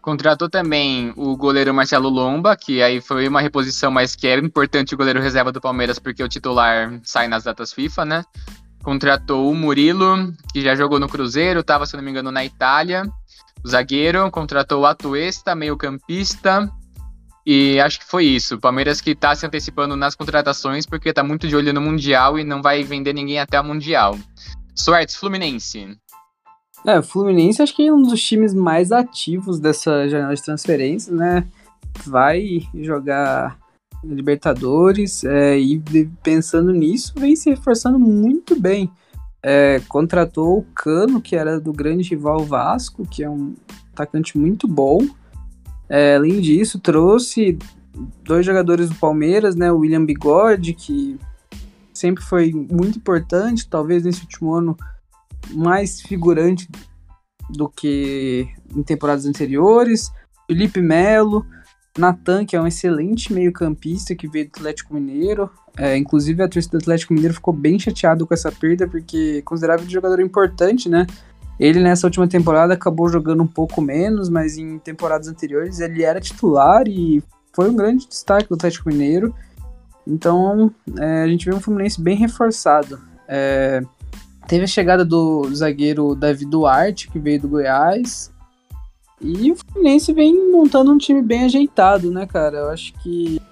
[0.00, 4.94] Contratou também o goleiro Marcelo Lomba, que aí foi uma reposição, mas que era importante
[4.94, 8.24] o goleiro reserva do Palmeiras, porque o titular sai nas datas FIFA, né?
[8.82, 13.02] Contratou o Murilo, que já jogou no Cruzeiro, estava, se não me engano, na Itália
[13.64, 16.70] o zagueiro, contratou o Atuesta, meio-campista.
[17.50, 18.56] E acho que foi isso.
[18.56, 22.38] O Palmeiras que está se antecipando nas contratações porque está muito de olho no Mundial
[22.38, 24.18] e não vai vender ninguém até o Mundial.
[24.74, 25.96] Suertes, Fluminense.
[26.86, 31.10] É, o Fluminense acho que é um dos times mais ativos dessa janela de transferência,
[31.14, 31.46] né?
[32.04, 33.56] Vai jogar
[34.04, 35.80] Libertadores é, e
[36.22, 38.92] pensando nisso, vem se reforçando muito bem
[39.42, 43.54] é, contratou o Cano, que era do grande rival Vasco, que é um
[43.92, 44.98] atacante muito bom.
[45.88, 47.58] É, além disso, trouxe
[48.22, 49.72] dois jogadores do Palmeiras, né?
[49.72, 51.18] O William Bigode, que
[51.92, 54.76] sempre foi muito importante, talvez nesse último ano
[55.50, 56.68] mais figurante
[57.50, 60.10] do que em temporadas anteriores.
[60.46, 61.44] Felipe Melo,
[61.98, 65.50] Natan, que é um excelente meio-campista que veio do Atlético Mineiro.
[65.76, 69.82] É, inclusive, a torcida do Atlético Mineiro ficou bem chateado com essa perda, porque considerava
[69.82, 71.06] ele um jogador importante, né?
[71.58, 76.20] Ele, nessa última temporada, acabou jogando um pouco menos, mas em temporadas anteriores ele era
[76.20, 79.34] titular e foi um grande destaque do Atlético Mineiro.
[80.06, 83.00] Então, é, a gente vê um Fluminense bem reforçado.
[83.26, 83.82] É,
[84.46, 88.32] teve a chegada do zagueiro Davi Duarte, que veio do Goiás.
[89.20, 92.58] E o Fluminense vem montando um time bem ajeitado, né, cara?
[92.58, 93.42] Eu acho que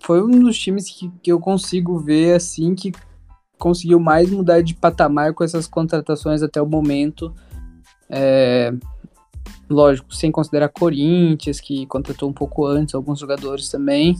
[0.00, 2.92] foi um dos times que, que eu consigo ver assim que
[3.64, 7.34] conseguiu mais mudar de patamar com essas contratações até o momento.
[8.10, 8.74] É,
[9.70, 14.16] lógico, sem considerar Corinthians, que contratou um pouco antes alguns jogadores também,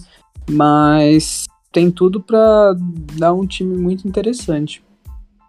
[0.50, 2.74] mas tem tudo para
[3.18, 4.82] dar um time muito interessante.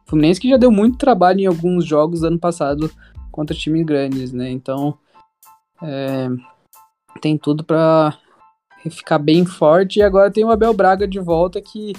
[0.05, 2.91] Fluminense que já deu muito trabalho em alguns jogos ano passado
[3.31, 4.51] contra times grandes, né?
[4.51, 4.97] Então
[5.81, 6.27] é,
[7.21, 8.17] tem tudo para
[8.89, 9.99] ficar bem forte.
[9.99, 11.93] E agora tem o Abel Braga de volta que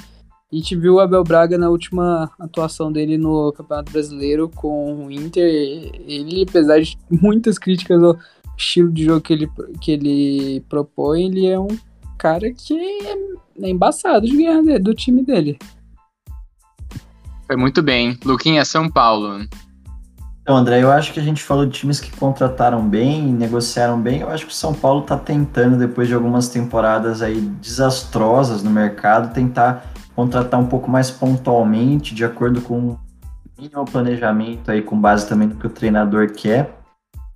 [0.52, 5.10] a gente viu o Abel Braga na última atuação dele no Campeonato Brasileiro com o
[5.10, 5.44] Inter.
[5.44, 8.16] Ele, apesar de muitas críticas ao
[8.56, 11.76] estilo de jogo que ele, que ele propõe, ele é um
[12.16, 12.74] cara que
[13.60, 15.58] é embaçado de ganhar do time dele.
[17.46, 18.16] Foi muito bem.
[18.24, 19.44] Luquinha, São Paulo.
[20.42, 24.20] Então, André, eu acho que a gente falou de times que contrataram bem, negociaram bem.
[24.20, 28.70] Eu acho que o São Paulo está tentando, depois de algumas temporadas aí desastrosas no
[28.70, 32.96] mercado, tentar contratar um pouco mais pontualmente, de acordo com
[33.58, 36.74] o planejamento aí, com base também no que o treinador quer.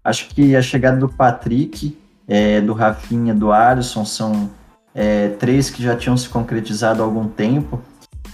[0.02, 4.50] Acho que a chegada do Patrick, é, do Rafinha, do Alisson são
[4.94, 7.80] é, três que já tinham se concretizado há algum tempo.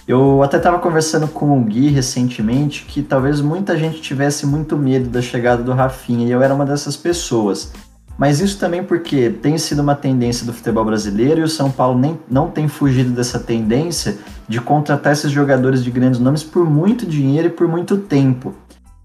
[0.07, 5.09] Eu até estava conversando com o Gui recentemente que talvez muita gente tivesse muito medo
[5.09, 7.73] da chegada do Rafinha e eu era uma dessas pessoas.
[8.17, 11.99] Mas isso também porque tem sido uma tendência do futebol brasileiro e o São Paulo
[11.99, 17.05] nem, não tem fugido dessa tendência de contratar esses jogadores de grandes nomes por muito
[17.05, 18.55] dinheiro e por muito tempo.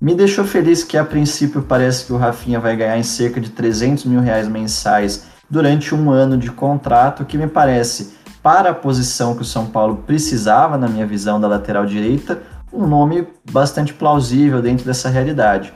[0.00, 3.50] Me deixou feliz que a princípio parece que o Rafinha vai ganhar em cerca de
[3.50, 9.36] 300 mil reais mensais durante um ano de contrato, que me parece para a posição
[9.36, 12.42] que o São Paulo precisava, na minha visão, da lateral direita,
[12.72, 15.72] um nome bastante plausível dentro dessa realidade.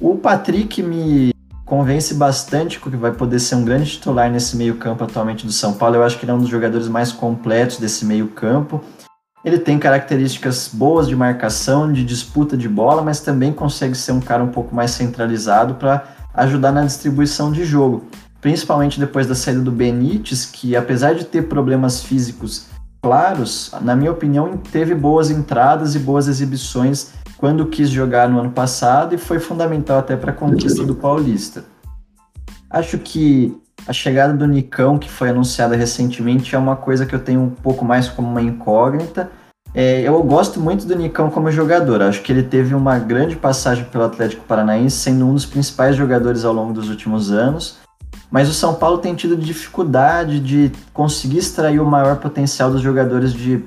[0.00, 1.32] O Patrick me
[1.70, 5.94] convence bastante que vai poder ser um grande titular nesse meio-campo atualmente do São Paulo.
[5.94, 8.82] Eu acho que ele é um dos jogadores mais completos desse meio-campo.
[9.44, 14.20] Ele tem características boas de marcação, de disputa de bola, mas também consegue ser um
[14.20, 16.02] cara um pouco mais centralizado para
[16.34, 18.04] ajudar na distribuição de jogo.
[18.40, 22.66] Principalmente depois da saída do Benítez, que apesar de ter problemas físicos
[23.00, 28.50] claros, na minha opinião, teve boas entradas e boas exibições quando quis jogar no ano
[28.50, 31.64] passado e foi fundamental até para a conquista do Paulista.
[32.68, 37.18] Acho que a chegada do Nicão, que foi anunciada recentemente, é uma coisa que eu
[37.18, 39.30] tenho um pouco mais como uma incógnita.
[39.74, 42.02] É, eu gosto muito do Nicão como jogador.
[42.02, 46.44] Acho que ele teve uma grande passagem pelo Atlético Paranaense, sendo um dos principais jogadores
[46.44, 47.78] ao longo dos últimos anos.
[48.30, 53.32] Mas o São Paulo tem tido dificuldade de conseguir extrair o maior potencial dos jogadores
[53.32, 53.64] de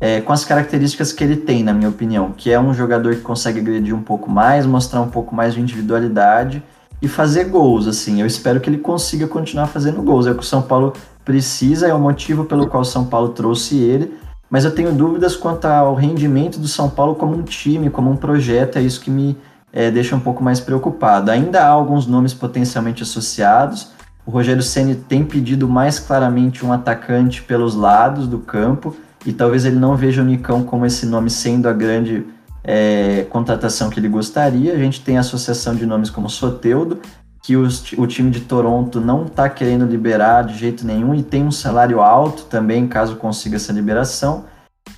[0.00, 3.22] é, com as características que ele tem, na minha opinião, que é um jogador que
[3.22, 6.62] consegue agredir um pouco mais, mostrar um pouco mais de individualidade
[7.00, 8.20] e fazer gols, assim.
[8.20, 10.26] Eu espero que ele consiga continuar fazendo gols.
[10.26, 10.92] É o que o São Paulo
[11.24, 14.14] precisa, é o motivo pelo qual o São Paulo trouxe ele,
[14.48, 18.16] mas eu tenho dúvidas quanto ao rendimento do São Paulo como um time, como um
[18.16, 19.36] projeto, é isso que me
[19.72, 21.30] é, deixa um pouco mais preocupado.
[21.30, 23.90] Ainda há alguns nomes potencialmente associados.
[24.24, 28.94] O Rogério Ceni tem pedido mais claramente um atacante pelos lados do campo
[29.26, 32.24] e talvez ele não veja o Nicão como esse nome sendo a grande
[32.62, 34.72] é, contratação que ele gostaria.
[34.72, 37.00] A gente tem a associação de nomes como Soteudo,
[37.42, 41.44] que os, o time de Toronto não está querendo liberar de jeito nenhum e tem
[41.44, 44.44] um salário alto também, caso consiga essa liberação.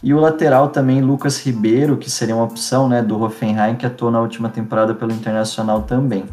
[0.03, 4.11] E o lateral também, Lucas Ribeiro, que seria uma opção né, do Hoffenheim, que atuou
[4.11, 6.25] na última temporada pelo Internacional também.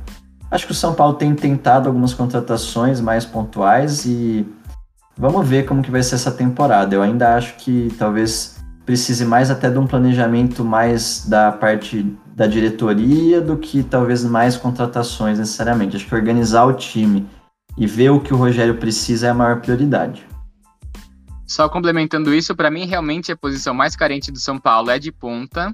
[0.51, 4.45] Acho que o São Paulo tem tentado algumas contratações mais pontuais e
[5.17, 6.93] Vamos ver como que vai ser essa temporada.
[6.93, 12.45] Eu ainda acho que talvez precise mais até de um planejamento mais da parte da
[12.45, 15.95] diretoria do que talvez mais contratações necessariamente.
[15.95, 17.25] Acho que organizar o time
[17.77, 20.27] e ver o que o Rogério precisa é a maior prioridade.
[21.47, 25.11] Só complementando isso, para mim realmente a posição mais carente do São Paulo é de
[25.11, 25.73] ponta.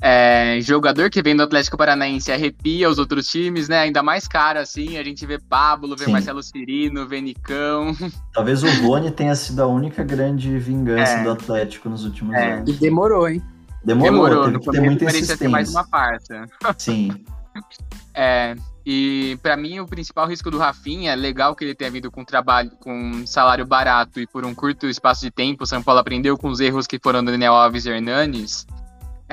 [0.00, 3.78] É, jogador que vem do Atlético Paranaense arrepia os outros times, né?
[3.78, 4.98] Ainda mais cara assim.
[4.98, 6.12] A gente vê Pablo, vê Sim.
[6.12, 7.96] Marcelo Cirino, vê Nicão.
[8.32, 11.22] Talvez o Rony tenha sido a única grande vingança é.
[11.22, 12.54] do Atlético nos últimos é.
[12.54, 12.70] anos.
[12.70, 13.42] E demorou, hein?
[13.84, 14.44] Demorou, demorou.
[14.44, 15.36] teve que ter muita insistência.
[15.36, 16.46] Ser mais uma farsa.
[16.76, 17.24] Sim.
[18.14, 22.10] é, e para mim o principal risco do Rafinha é legal que ele tenha vindo
[22.10, 26.00] com trabalho com salário barato e por um curto espaço de tempo o São Paulo
[26.00, 28.66] aprendeu com os erros que foram do Daniel Alves e Hernanes.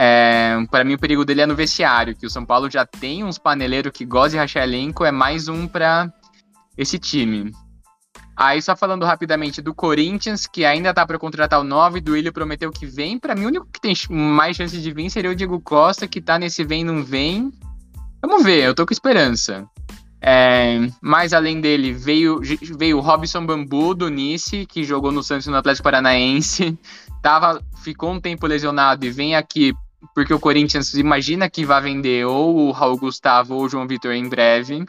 [0.03, 3.23] É, para mim, o perigo dele é no vestiário, que o São Paulo já tem
[3.23, 6.11] uns paneleiros que gostam de rachar elenco, é mais um para
[6.75, 7.51] esse time.
[8.35, 12.31] Aí, só falando rapidamente do Corinthians, que ainda tá para contratar o 9, do Willian
[12.31, 13.19] prometeu que vem.
[13.19, 16.19] Para mim, o único que tem mais chance de vir seria o Diego Costa, que
[16.19, 17.51] tá nesse vem não vem.
[18.19, 19.67] Vamos ver, eu tô com esperança.
[20.19, 22.41] É, mas além dele, veio,
[22.75, 26.75] veio o Robson Bambu do Nice, que jogou no Santos no Atlético Paranaense.
[27.21, 29.75] Tava, ficou um tempo lesionado e vem aqui
[30.13, 34.13] porque o Corinthians imagina que vai vender ou o Raul Gustavo ou o João Vitor
[34.13, 34.81] em breve.
[34.81, 34.87] O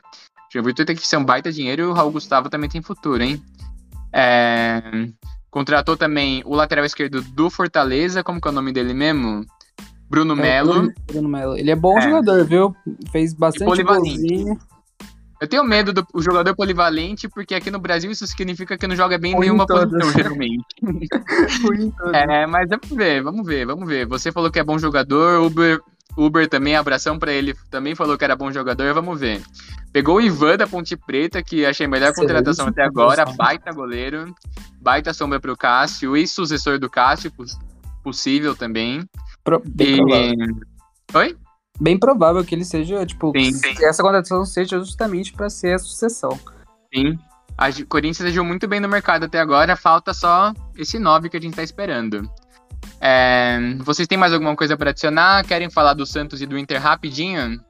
[0.52, 3.22] João Vitor tem que ser um baita dinheiro e o Raul Gustavo também tem futuro,
[3.22, 3.42] hein?
[4.12, 4.82] É,
[5.50, 9.44] contratou também o lateral esquerdo do Fortaleza, como que é o nome dele mesmo?
[10.08, 10.92] Bruno é Melo.
[11.06, 11.56] Bruno Melo.
[11.56, 12.02] Ele é bom é.
[12.02, 12.76] jogador, viu?
[13.10, 14.58] Fez bastante golzinho.
[15.43, 19.18] Eu tenho medo do jogador polivalente, porque aqui no Brasil isso significa que não joga
[19.18, 20.64] bem em nenhuma posição, geralmente.
[22.14, 24.07] é, mas vamos ver, vamos ver, vamos ver.
[24.07, 25.80] Você falou que é bom jogador, Uber,
[26.16, 29.43] Uber também, abração para ele, também falou que era bom jogador, vamos ver.
[29.93, 34.32] Pegou o Ivan da Ponte Preta, que achei a melhor contratação até agora, baita goleiro,
[34.80, 37.32] baita sombra pro Cássio e sucessor do Cássio,
[38.05, 39.05] possível também.
[39.43, 39.99] Pro, e...
[41.14, 41.36] Oi?
[41.82, 43.74] Bem provável que ele seja, tipo, sim, sim.
[43.74, 46.38] que essa contratação seja justamente para ser a sucessão.
[46.94, 47.18] Sim.
[47.58, 51.40] A Corinthians agiu muito bem no mercado até agora, falta só esse 9 que a
[51.40, 52.30] gente tá esperando.
[53.00, 55.44] É, vocês têm mais alguma coisa para adicionar?
[55.44, 57.60] Querem falar do Santos e do Inter rapidinho?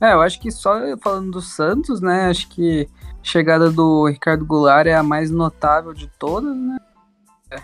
[0.00, 2.28] É, eu acho que só falando do Santos, né?
[2.28, 2.88] Acho que
[3.20, 6.78] a chegada do Ricardo Goulart é a mais notável de todas, né?
[7.50, 7.60] É.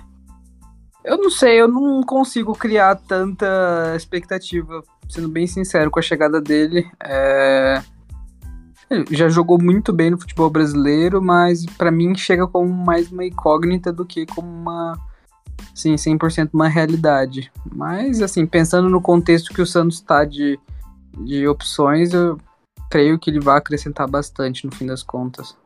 [1.03, 6.41] Eu não sei, eu não consigo criar tanta expectativa sendo bem sincero, com a chegada
[6.41, 7.83] dele, é...
[8.91, 13.25] ele já jogou muito bem no futebol brasileiro, mas para mim chega como mais uma
[13.25, 14.99] incógnita do que como uma,
[15.75, 17.51] sim, 100% uma realidade.
[17.75, 20.59] Mas, assim, pensando no contexto que o Santos está de,
[21.19, 22.39] de opções, eu
[22.91, 25.57] creio que ele vai acrescentar bastante no fim das contas.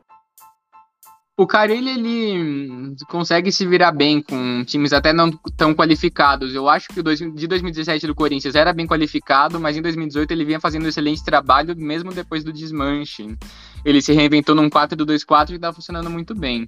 [1.35, 6.53] O Carilli, ele consegue se virar bem com times até não tão qualificados.
[6.53, 10.45] Eu acho que o de 2017 do Corinthians era bem qualificado, mas em 2018 ele
[10.45, 13.35] vinha fazendo um excelente trabalho, mesmo depois do desmanche.
[13.83, 16.67] Ele se reinventou num 4-2-4 e está funcionando muito bem.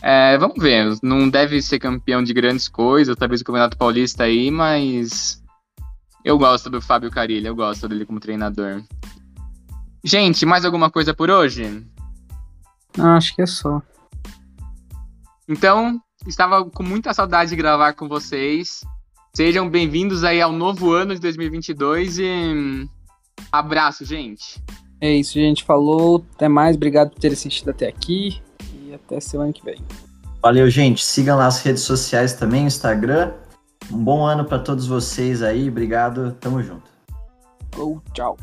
[0.00, 4.52] É, vamos ver, não deve ser campeão de grandes coisas, talvez o Campeonato Paulista aí,
[4.52, 5.42] mas
[6.24, 8.84] eu gosto do Fábio Carilli, eu gosto dele como treinador.
[10.04, 11.84] Gente, mais alguma coisa por hoje?
[12.96, 13.82] Não, acho que é só.
[15.48, 18.84] Então, estava com muita saudade de gravar com vocês.
[19.34, 22.88] Sejam bem-vindos aí ao novo ano de 2022 e
[23.50, 24.62] abraço, gente.
[25.00, 25.64] É isso, gente.
[25.64, 26.24] Falou.
[26.34, 26.76] Até mais.
[26.76, 28.40] Obrigado por ter assistido até aqui
[28.74, 29.82] e até semana que vem.
[30.42, 31.04] Valeu, gente.
[31.04, 33.32] Sigam lá as redes sociais também, Instagram.
[33.90, 35.68] Um bom ano para todos vocês aí.
[35.68, 36.32] Obrigado.
[36.40, 36.90] Tamo junto.
[37.76, 38.36] Oh, tchau.